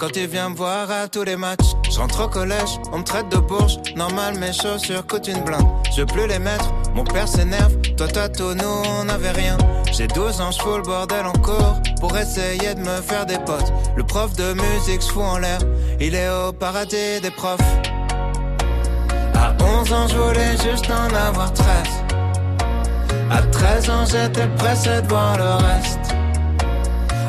Quand 0.00 0.16
il 0.16 0.28
vient 0.28 0.48
me 0.48 0.56
voir 0.56 0.90
à 0.90 1.08
tous 1.08 1.24
les 1.24 1.36
matchs, 1.36 1.74
je 1.90 2.00
au 2.00 2.28
collège, 2.28 2.80
on 2.90 3.00
me 3.00 3.04
traite 3.04 3.28
de 3.28 3.36
bourge. 3.36 3.76
Normal, 3.94 4.38
mes 4.38 4.50
chaussures 4.50 5.06
coûtent 5.06 5.28
une 5.28 5.44
blinde. 5.44 5.66
Je 5.94 6.00
veux 6.00 6.06
plus 6.06 6.26
les 6.26 6.38
mettre, 6.38 6.72
mon 6.94 7.04
père 7.04 7.28
s'énerve. 7.28 7.76
Toi, 7.98 8.08
toi, 8.08 8.30
tout, 8.30 8.54
nous, 8.54 8.82
on 8.98 9.04
n'avait 9.04 9.32
rien. 9.32 9.58
J'ai 9.92 10.06
12 10.06 10.40
ans, 10.40 10.52
je 10.52 10.58
fous 10.58 10.78
le 10.78 10.82
bordel 10.82 11.26
en 11.26 11.32
cours 11.32 11.74
pour 12.00 12.16
essayer 12.16 12.74
de 12.74 12.80
me 12.80 13.02
faire 13.02 13.26
des 13.26 13.36
potes. 13.40 13.74
Le 13.94 14.02
prof 14.02 14.34
de 14.36 14.54
musique 14.54 15.02
fout 15.02 15.22
en 15.22 15.36
l'air, 15.36 15.58
il 16.00 16.14
est 16.14 16.30
au 16.30 16.50
paradis 16.54 17.20
des 17.20 17.30
profs. 17.30 17.60
À 19.34 19.54
11 19.62 19.92
ans, 19.92 20.08
je 20.08 20.16
voulais 20.16 20.56
juste 20.66 20.90
en 20.90 21.14
avoir 21.14 21.52
13. 21.52 21.66
À 23.30 23.42
13 23.42 23.90
ans, 23.90 24.04
j'étais 24.06 24.48
pressé 24.56 25.02
de 25.02 25.08
voir 25.08 25.36
le 25.36 25.66
reste. 25.66 26.09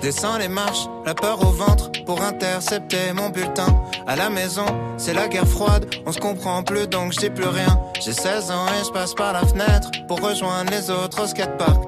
Descends 0.00 0.38
les 0.38 0.48
marches, 0.48 0.86
la 1.04 1.14
peur 1.14 1.40
au 1.42 1.50
ventre 1.50 1.90
pour 2.06 2.22
intercepter 2.22 3.12
mon 3.12 3.30
bulletin. 3.30 3.66
À 4.06 4.16
la 4.16 4.30
maison, 4.30 4.66
c'est 4.96 5.12
la 5.12 5.28
guerre 5.28 5.46
froide, 5.46 5.86
on 6.06 6.12
se 6.12 6.20
comprend 6.20 6.62
plus 6.62 6.86
donc 6.86 7.12
je 7.12 7.18
dis 7.18 7.30
plus 7.30 7.48
rien. 7.48 7.80
J'ai 8.00 8.12
16 8.12 8.50
ans 8.50 8.66
et 8.80 8.84
je 8.84 8.90
passe 8.90 9.14
par 9.14 9.32
la 9.32 9.44
fenêtre 9.44 9.90
pour 10.06 10.20
rejoindre 10.20 10.70
les 10.70 10.90
autres 10.90 11.22
au 11.24 11.26
skatepark. 11.26 11.87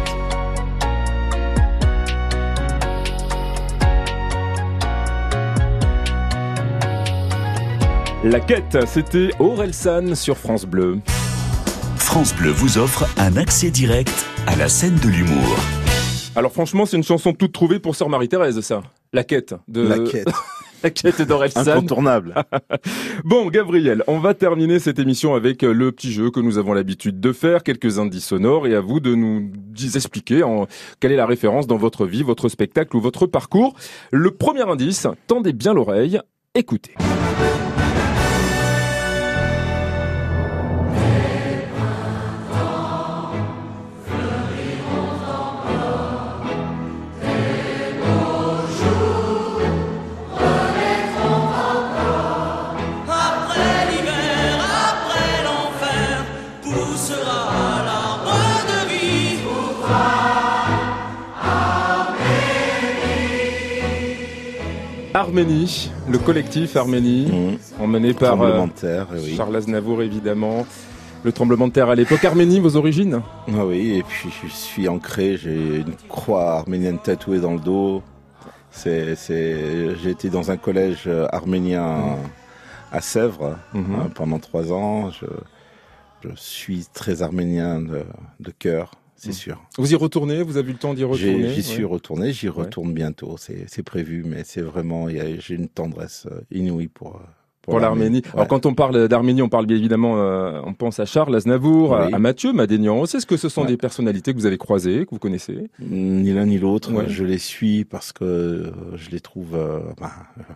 La 8.23 8.39
quête, 8.39 8.77
c'était 8.85 9.31
Orelsan 9.39 10.13
sur 10.13 10.37
France 10.37 10.65
Bleu. 10.65 10.99
France 11.95 12.35
Bleu 12.35 12.51
vous 12.51 12.77
offre 12.77 13.09
un 13.17 13.35
accès 13.35 13.71
direct 13.71 14.27
à 14.45 14.55
la 14.55 14.69
scène 14.69 14.95
de 15.03 15.07
l'humour. 15.09 15.57
Alors 16.35 16.51
franchement, 16.51 16.85
c'est 16.85 16.97
une 16.97 17.03
chanson 17.03 17.33
toute 17.33 17.51
trouvée 17.51 17.79
pour 17.79 17.95
Sœur 17.95 18.09
Marie-Thérèse, 18.09 18.61
ça. 18.61 18.83
La 19.11 19.23
quête 19.23 19.55
de... 19.67 19.81
La 19.81 19.97
quête. 19.97 20.29
La 20.83 20.91
quête 20.91 21.21
d'Orelsan. 21.23 21.61
Incontournable. 21.61 22.35
Bon, 23.23 23.47
Gabriel, 23.47 24.03
on 24.05 24.19
va 24.19 24.35
terminer 24.35 24.77
cette 24.77 24.99
émission 24.99 25.33
avec 25.33 25.63
le 25.63 25.91
petit 25.91 26.11
jeu 26.11 26.29
que 26.29 26.39
nous 26.39 26.59
avons 26.59 26.73
l'habitude 26.73 27.19
de 27.19 27.31
faire, 27.31 27.63
quelques 27.63 27.97
indices 27.97 28.25
sonores, 28.25 28.67
et 28.67 28.75
à 28.75 28.81
vous 28.81 28.99
de 28.99 29.13
nous 29.15 29.51
expliquer 29.95 30.43
en, 30.43 30.67
quelle 30.99 31.11
est 31.11 31.17
la 31.17 31.27
référence 31.27 31.65
dans 31.65 31.77
votre 31.77 32.05
vie, 32.05 32.21
votre 32.23 32.49
spectacle 32.49 32.95
ou 32.95 33.01
votre 33.01 33.25
parcours. 33.25 33.75
Le 34.11 34.31
premier 34.31 34.67
indice, 34.69 35.07
tendez 35.27 35.53
bien 35.53 35.73
l'oreille, 35.73 36.19
écoutez. 36.55 36.93
Arménie, 65.31 65.89
le 66.09 66.17
collectif 66.17 66.75
Arménie, 66.75 67.57
emmené 67.79 68.13
par 68.13 68.41
euh, 68.41 68.67
terre, 68.75 69.07
eh 69.15 69.17
oui. 69.17 69.33
Charles 69.37 69.55
Aznavour 69.55 70.01
évidemment. 70.03 70.65
Le 71.23 71.31
tremblement 71.31 71.69
de 71.69 71.71
terre 71.71 71.87
à 71.87 71.95
l'époque. 71.95 72.25
Arménie, 72.25 72.59
vos 72.59 72.75
origines? 72.75 73.21
Ah 73.47 73.65
oui, 73.65 73.93
et 73.95 74.03
puis 74.03 74.27
je 74.43 74.49
suis 74.49 74.89
ancré, 74.89 75.37
j'ai 75.37 75.77
une 75.77 75.93
croix 76.09 76.51
arménienne 76.57 76.99
tatouée 76.99 77.39
dans 77.39 77.53
le 77.53 77.61
dos. 77.61 78.03
C'est, 78.71 79.15
j'ai 79.25 80.09
été 80.09 80.29
dans 80.29 80.51
un 80.51 80.57
collège 80.57 81.03
euh, 81.07 81.27
arménien 81.31 82.17
à 82.91 82.99
Sèvres 82.99 83.55
Mhm. 83.73 83.83
hein, 84.01 84.09
pendant 84.13 84.37
trois 84.39 84.73
ans. 84.73 85.11
Je, 85.11 85.27
je 86.29 86.35
suis 86.35 86.85
très 86.93 87.21
arménien 87.21 87.79
de, 87.79 88.03
de 88.41 88.51
cœur, 88.51 88.91
c'est 89.21 89.29
Mhm. 89.29 89.33
sûr. 89.35 89.61
Vous 89.77 89.91
y 89.93 89.95
retournez 89.95 90.41
Vous 90.41 90.57
avez 90.57 90.69
eu 90.69 90.73
le 90.73 90.79
temps 90.79 90.93
d'y 90.95 91.03
retourner 91.03 91.53
J'y 91.53 91.61
suis 91.61 91.83
retourné, 91.83 92.33
j'y 92.33 92.47
Ouais. 92.49 92.55
retourne 92.63 92.91
bientôt. 92.93 93.35
C'est, 93.37 93.83
prévu, 93.83 94.23
mais 94.25 94.43
c'est 94.43 94.61
vraiment, 94.61 95.09
il 95.09 95.17
y 95.17 95.19
a- 95.19 95.39
j'ai 95.39 95.53
une 95.55 95.67
tendresse 95.69 96.25
euh, 96.31 96.41
inouïe 96.51 96.87
pour. 96.87 97.21
Pour 97.63 97.79
l'Arménie. 97.79 98.23
Alors 98.33 98.47
quand 98.47 98.65
on 98.65 98.73
parle 98.73 99.07
d'Arménie, 99.07 99.41
on 99.43 99.49
parle 99.49 99.67
bien 99.67 99.77
évidemment, 99.77 100.15
euh, 100.17 100.59
on 100.65 100.73
pense 100.73 100.99
à 100.99 101.05
Charles 101.05 101.35
Aznavour, 101.35 101.95
à, 101.95 102.07
Oui. 102.07 102.13
à 102.13 102.17
Mathieu 102.19 102.53
Madénian. 102.53 103.03
Est-ce 103.03 103.25
que 103.27 103.37
ce 103.37 103.49
sont 103.49 103.61
Ouais. 103.61 103.67
des 103.67 103.77
personnalités 103.77 104.33
que 104.33 104.37
vous 104.39 104.47
avez 104.47 104.57
croisées, 104.57 105.05
que 105.05 105.11
vous 105.11 105.19
connaissez 105.19 105.69
Ni 105.79 106.33
l'un 106.33 106.47
ni 106.47 106.57
l'autre. 106.57 106.91
Ouais. 106.91 107.05
Je 107.07 107.23
les 107.23 107.37
suis 107.37 107.85
parce 107.85 108.13
que 108.13 108.23
euh, 108.23 108.71
je 108.95 109.11
les 109.11 109.19
trouve 109.19 109.53
euh, 109.55 109.79
bah, 109.99 110.11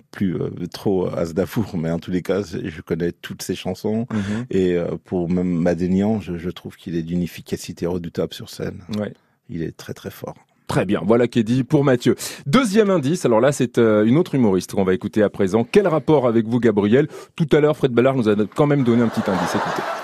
plus 0.09 0.35
euh, 0.35 0.49
trop 0.73 1.07
Asdafour, 1.15 1.77
mais 1.77 1.91
en 1.91 1.99
tous 1.99 2.09
les 2.11 2.23
cas, 2.23 2.41
je 2.41 2.81
connais 2.81 3.11
toutes 3.11 3.43
ses 3.43 3.53
chansons. 3.55 4.07
Mhm. 4.11 4.45
Et 4.49 4.75
pour 5.03 5.29
même 5.29 5.47
Madénian, 5.47 6.19
je, 6.21 6.37
je 6.37 6.49
trouve 6.49 6.75
qu'il 6.75 6.95
est 6.95 7.03
d'une 7.03 7.21
efficacité 7.21 7.85
redoutable 7.85 8.33
sur 8.33 8.49
scène. 8.49 8.81
Il 9.49 9.61
est 9.61 9.77
très 9.77 9.93
très 9.93 10.09
fort. 10.09 10.33
Très 10.75 10.83
bien, 10.83 10.99
voilà 11.05 11.29
qui 11.29 11.39
est 11.39 11.43
dit 11.43 11.63
pour 11.63 11.85
Mathieu. 11.85 12.17
Deuxième 12.47 12.89
indice, 12.89 13.23
alors 13.23 13.39
là 13.39 13.53
c'est 13.53 13.77
euh, 13.77 14.03
une 14.03 14.17
autre 14.17 14.35
humoriste 14.35 14.73
qu'on 14.73 14.83
va 14.83 14.93
écouter 14.93 15.23
à 15.23 15.29
présent. 15.29 15.63
Quel 15.63 15.87
rapport 15.87 16.27
avec 16.27 16.47
vous 16.47 16.59
Gabriel? 16.59 17.07
Tout 17.37 17.47
à 17.53 17.61
l'heure 17.61 17.77
Fred 17.77 17.93
Ballard 17.93 18.15
nous 18.15 18.27
a 18.27 18.35
quand 18.53 18.67
même 18.67 18.83
donné 18.83 19.01
un 19.01 19.07
petit 19.07 19.21
indice. 19.25 19.55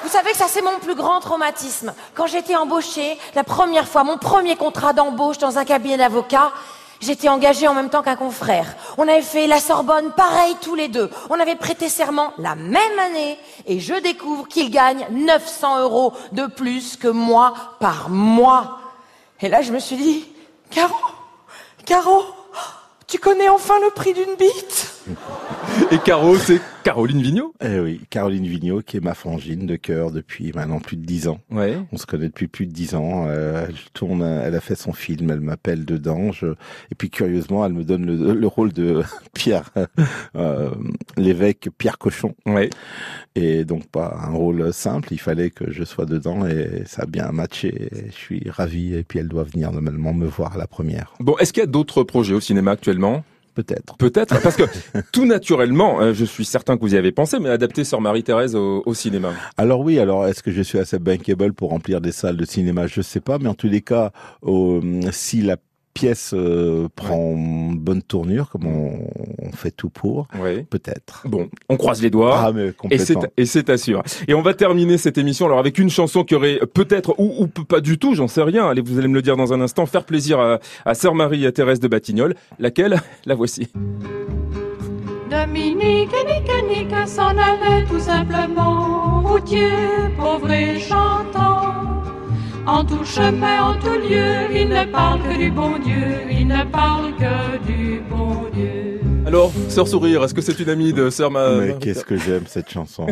Vous 0.01 0.07
savez 0.07 0.31
que 0.31 0.37
ça, 0.37 0.45
c'est 0.47 0.61
mon 0.61 0.79
plus 0.81 0.95
grand 0.95 1.19
traumatisme. 1.19 1.91
Quand 2.13 2.25
j'étais 2.25 2.55
embauchée, 2.55 3.17
la 3.35 3.43
première 3.43 3.85
fois, 3.85 4.05
mon 4.05 4.17
premier 4.17 4.55
contrat 4.55 4.93
d'embauche 4.93 5.39
dans 5.39 5.57
un 5.57 5.65
cabinet 5.65 5.97
d'avocat, 5.97 6.53
j'étais 7.01 7.27
engagée 7.27 7.67
en 7.67 7.73
même 7.73 7.89
temps 7.89 8.01
qu'un 8.01 8.15
confrère. 8.15 8.77
On 8.97 9.09
avait 9.09 9.21
fait 9.23 9.47
la 9.47 9.59
Sorbonne, 9.59 10.13
pareil 10.15 10.55
tous 10.61 10.75
les 10.75 10.87
deux. 10.87 11.09
On 11.29 11.37
avait 11.37 11.57
prêté 11.57 11.89
serment 11.89 12.31
la 12.37 12.55
même 12.55 12.77
année 13.09 13.37
et 13.67 13.81
je 13.81 14.01
découvre 14.01 14.47
qu'il 14.47 14.71
gagne 14.71 15.05
900 15.11 15.81
euros 15.81 16.13
de 16.31 16.45
plus 16.45 16.95
que 16.95 17.09
moi 17.09 17.55
par 17.81 18.09
mois. 18.09 18.79
Et 19.41 19.49
là, 19.49 19.61
je 19.61 19.73
me 19.73 19.79
suis 19.79 19.97
dit, 19.97 20.25
Caro, 20.71 20.95
Caro, 21.85 22.23
tu 23.05 23.19
connais 23.19 23.49
enfin 23.49 23.77
le 23.81 23.89
prix 23.89 24.13
d'une 24.13 24.35
bite? 24.35 24.93
Et 25.93 25.97
Caro, 26.05 26.37
c'est 26.37 26.61
Caroline 26.85 27.21
Vigneault 27.21 27.53
Eh 27.61 27.77
oui, 27.81 27.99
Caroline 28.09 28.45
Vigneault, 28.47 28.81
qui 28.81 28.95
est 28.95 29.01
ma 29.01 29.13
frangine 29.13 29.65
de 29.65 29.75
cœur 29.75 30.11
depuis 30.11 30.53
maintenant 30.53 30.79
plus 30.79 30.95
de 30.95 31.05
dix 31.05 31.27
ans. 31.27 31.41
Ouais. 31.51 31.77
On 31.91 31.97
se 31.97 32.05
connaît 32.05 32.27
depuis 32.27 32.47
plus 32.47 32.65
de 32.65 32.71
dix 32.71 32.95
ans. 32.95 33.25
Euh, 33.27 33.65
elle 33.67 33.75
tourne, 33.93 34.21
elle 34.21 34.55
a 34.55 34.61
fait 34.61 34.75
son 34.75 34.93
film, 34.93 35.29
elle 35.31 35.41
m'appelle 35.41 35.83
dedans. 35.83 36.31
Je... 36.31 36.47
Et 36.91 36.95
puis 36.97 37.09
curieusement, 37.09 37.65
elle 37.65 37.73
me 37.73 37.83
donne 37.83 38.05
le, 38.05 38.33
le 38.33 38.47
rôle 38.47 38.71
de 38.71 39.03
Pierre, 39.33 39.69
euh, 40.37 40.69
l'évêque 41.17 41.67
Pierre 41.77 41.97
Cochon. 41.97 42.35
Ouais. 42.45 42.69
Et 43.35 43.65
donc 43.65 43.85
pas 43.87 44.17
un 44.23 44.31
rôle 44.31 44.71
simple. 44.71 45.09
Il 45.11 45.19
fallait 45.19 45.49
que 45.49 45.71
je 45.71 45.83
sois 45.83 46.05
dedans 46.05 46.47
et 46.47 46.83
ça 46.85 47.01
a 47.01 47.05
bien 47.05 47.29
matché. 47.33 47.89
Je 48.07 48.15
suis 48.15 48.49
ravi. 48.49 48.95
Et 48.95 49.03
puis 49.03 49.19
elle 49.19 49.27
doit 49.27 49.43
venir 49.43 49.73
normalement 49.73 50.13
me 50.13 50.25
voir 50.25 50.55
à 50.55 50.57
la 50.57 50.67
première. 50.67 51.15
Bon, 51.19 51.35
est-ce 51.37 51.51
qu'il 51.51 51.61
y 51.61 51.65
a 51.65 51.67
d'autres 51.67 52.03
projets 52.03 52.33
au 52.33 52.39
cinéma 52.39 52.71
actuellement? 52.71 53.25
Peut-être. 53.53 53.97
Peut-être, 53.97 54.41
parce 54.41 54.55
que 54.55 54.63
tout 55.11 55.25
naturellement, 55.25 56.01
euh, 56.01 56.13
je 56.13 56.23
suis 56.25 56.45
certain 56.45 56.77
que 56.77 56.81
vous 56.81 56.95
y 56.95 56.97
avez 56.97 57.11
pensé, 57.11 57.37
mais 57.39 57.49
adapter 57.49 57.83
Sœur 57.83 57.99
Marie-Thérèse 57.99 58.55
au, 58.55 58.81
au 58.85 58.93
cinéma. 58.93 59.33
Alors 59.57 59.81
oui, 59.81 59.99
alors 59.99 60.25
est-ce 60.25 60.41
que 60.41 60.51
je 60.51 60.61
suis 60.61 60.79
assez 60.79 60.99
bankable 60.99 61.53
pour 61.53 61.69
remplir 61.71 61.99
des 61.99 62.11
salles 62.11 62.37
de 62.37 62.45
cinéma? 62.45 62.87
Je 62.87 63.01
sais 63.01 63.19
pas, 63.19 63.37
mais 63.39 63.49
en 63.49 63.53
tous 63.53 63.67
les 63.67 63.81
cas, 63.81 64.11
si 65.11 65.41
la 65.41 65.57
pièce 65.93 66.33
euh, 66.33 66.87
prend 66.95 67.33
bonne 67.35 68.01
tournure, 68.01 68.49
comme 68.49 68.65
on, 68.65 69.07
on 69.41 69.51
fait 69.51 69.71
tout 69.71 69.89
pour, 69.89 70.27
Ouais. 70.39 70.65
peut-être. 70.69 71.23
Bon, 71.27 71.49
on 71.69 71.77
croise 71.77 72.01
les 72.01 72.09
doigts. 72.09 72.39
Ah 72.45 72.51
mais 72.53 72.67
Et 72.89 72.97
c'est, 72.97 73.13
complètement. 73.15 73.33
et 73.37 73.45
c'est 73.45 73.69
assuré. 73.69 74.01
Et 74.27 74.33
on 74.33 74.41
va 74.41 74.53
terminer 74.53 74.97
cette 74.97 75.17
émission 75.17 75.45
alors 75.47 75.59
avec 75.59 75.77
une 75.77 75.89
chanson 75.89 76.23
qui 76.23 76.35
aurait 76.35 76.59
peut-être 76.73 77.15
ou, 77.19 77.47
pas 77.47 77.81
du 77.81 77.97
tout, 77.97 78.15
j'en 78.15 78.27
sais 78.27 78.43
rien. 78.43 78.67
Allez, 78.69 78.81
vous 78.81 78.97
allez 78.99 79.07
me 79.07 79.15
le 79.15 79.21
dire 79.21 79.37
dans 79.37 79.53
un 79.53 79.61
instant. 79.61 79.85
Faire 79.85 80.05
plaisir 80.05 80.39
à, 80.39 80.59
à 80.85 80.93
Sœur 80.93 81.15
Marie 81.15 81.43
et 81.43 81.47
à 81.47 81.51
Thérèse 81.51 81.79
de 81.79 81.87
Batignolles. 81.87 82.35
Laquelle? 82.59 83.01
La 83.25 83.35
voici. 83.35 83.67
Dominique 85.29 86.09
et 86.13 86.25
Nick 86.25 86.49
et 86.49 86.61
Nick 86.85 87.07
s'en 87.07 87.29
allaient 87.29 87.85
tout 87.89 87.99
simplement, 87.99 89.21
routier, 89.21 89.69
pauvre 90.17 90.51
et 90.51 90.79
chantant. 90.79 92.00
En 92.67 92.85
tout 92.85 93.03
chemin, 93.03 93.63
en 93.63 93.73
tout 93.79 93.97
lieu, 94.07 94.53
il 94.53 94.69
ne 94.69 94.85
parle 94.85 95.21
que 95.23 95.35
du 95.35 95.49
bon 95.49 95.79
Dieu, 95.79 96.27
il 96.29 96.47
ne 96.47 96.63
parle 96.65 97.13
que 97.15 97.57
du 97.65 98.01
bon 98.09 98.45
Dieu. 98.53 99.00
Alors, 99.23 99.51
Sœur 99.69 99.87
Sourire, 99.87 100.23
est-ce 100.23 100.33
que 100.33 100.41
c'est 100.41 100.59
une 100.59 100.69
amie 100.69 100.93
de 100.93 101.11
Sœur 101.11 101.29
Ma... 101.29 101.51
Mais 101.51 101.75
qu'est-ce 101.79 102.03
que 102.03 102.17
j'aime 102.17 102.43
cette 102.47 102.69
chanson. 102.69 103.05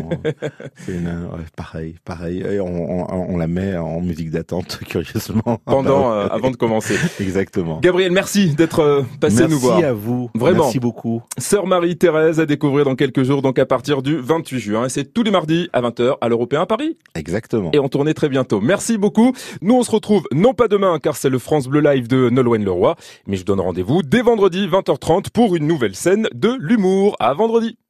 c'est 0.75 0.93
une, 0.93 1.07
ouais, 1.07 1.45
pareil, 1.55 1.95
pareil. 2.03 2.39
Et 2.39 2.59
on, 2.59 2.65
on, 2.67 3.33
on, 3.33 3.37
la 3.37 3.47
met 3.47 3.77
en 3.77 4.01
musique 4.01 4.31
d'attente, 4.31 4.79
curieusement. 4.89 5.59
Pendant, 5.65 6.11
euh, 6.11 6.27
avant 6.27 6.49
de 6.49 6.55
commencer. 6.55 6.95
Exactement. 7.19 7.79
Gabriel, 7.79 8.11
merci 8.11 8.55
d'être 8.55 8.79
euh, 8.79 9.03
passé 9.21 9.41
merci 9.41 9.53
nous 9.53 9.59
voir. 9.59 9.75
Merci 9.75 9.89
à 9.89 9.93
vous. 9.93 10.31
Vraiment. 10.33 10.63
Merci 10.63 10.79
beaucoup. 10.79 11.21
Sœur 11.37 11.67
Marie-Thérèse 11.67 12.39
à 12.39 12.47
découvrir 12.47 12.85
dans 12.85 12.95
quelques 12.95 13.23
jours, 13.23 13.43
donc 13.43 13.59
à 13.59 13.67
partir 13.67 14.01
du 14.01 14.17
28 14.17 14.59
juin. 14.59 14.85
Et 14.85 14.89
c'est 14.89 15.13
tous 15.13 15.23
les 15.23 15.31
mardis 15.31 15.69
à 15.73 15.81
20h 15.81 16.15
à 16.19 16.27
l'Européen 16.27 16.61
à 16.61 16.65
Paris. 16.65 16.97
Exactement. 17.13 17.69
Et 17.71 17.79
on 17.79 17.87
tournait 17.87 18.15
très 18.15 18.29
bientôt. 18.29 18.61
Merci 18.61 18.97
beaucoup. 18.97 19.33
Nous, 19.61 19.75
on 19.75 19.83
se 19.83 19.91
retrouve 19.91 20.23
non 20.33 20.55
pas 20.55 20.67
demain, 20.67 20.97
car 20.97 21.15
c'est 21.15 21.29
le 21.29 21.39
France 21.39 21.67
Bleu 21.67 21.81
Live 21.81 22.07
de 22.07 22.29
Nolwenn 22.31 22.65
Leroy, 22.65 22.95
mais 23.27 23.37
je 23.37 23.45
donne 23.45 23.59
rendez-vous 23.59 24.01
dès 24.01 24.21
vendredi 24.21 24.67
20h30 24.67 25.29
pour 25.31 25.55
une 25.55 25.67
nouvelle 25.67 25.95
scène 25.99 26.27
de 26.33 26.55
l'humour. 26.59 27.15
À 27.19 27.33
vendredi. 27.33 27.79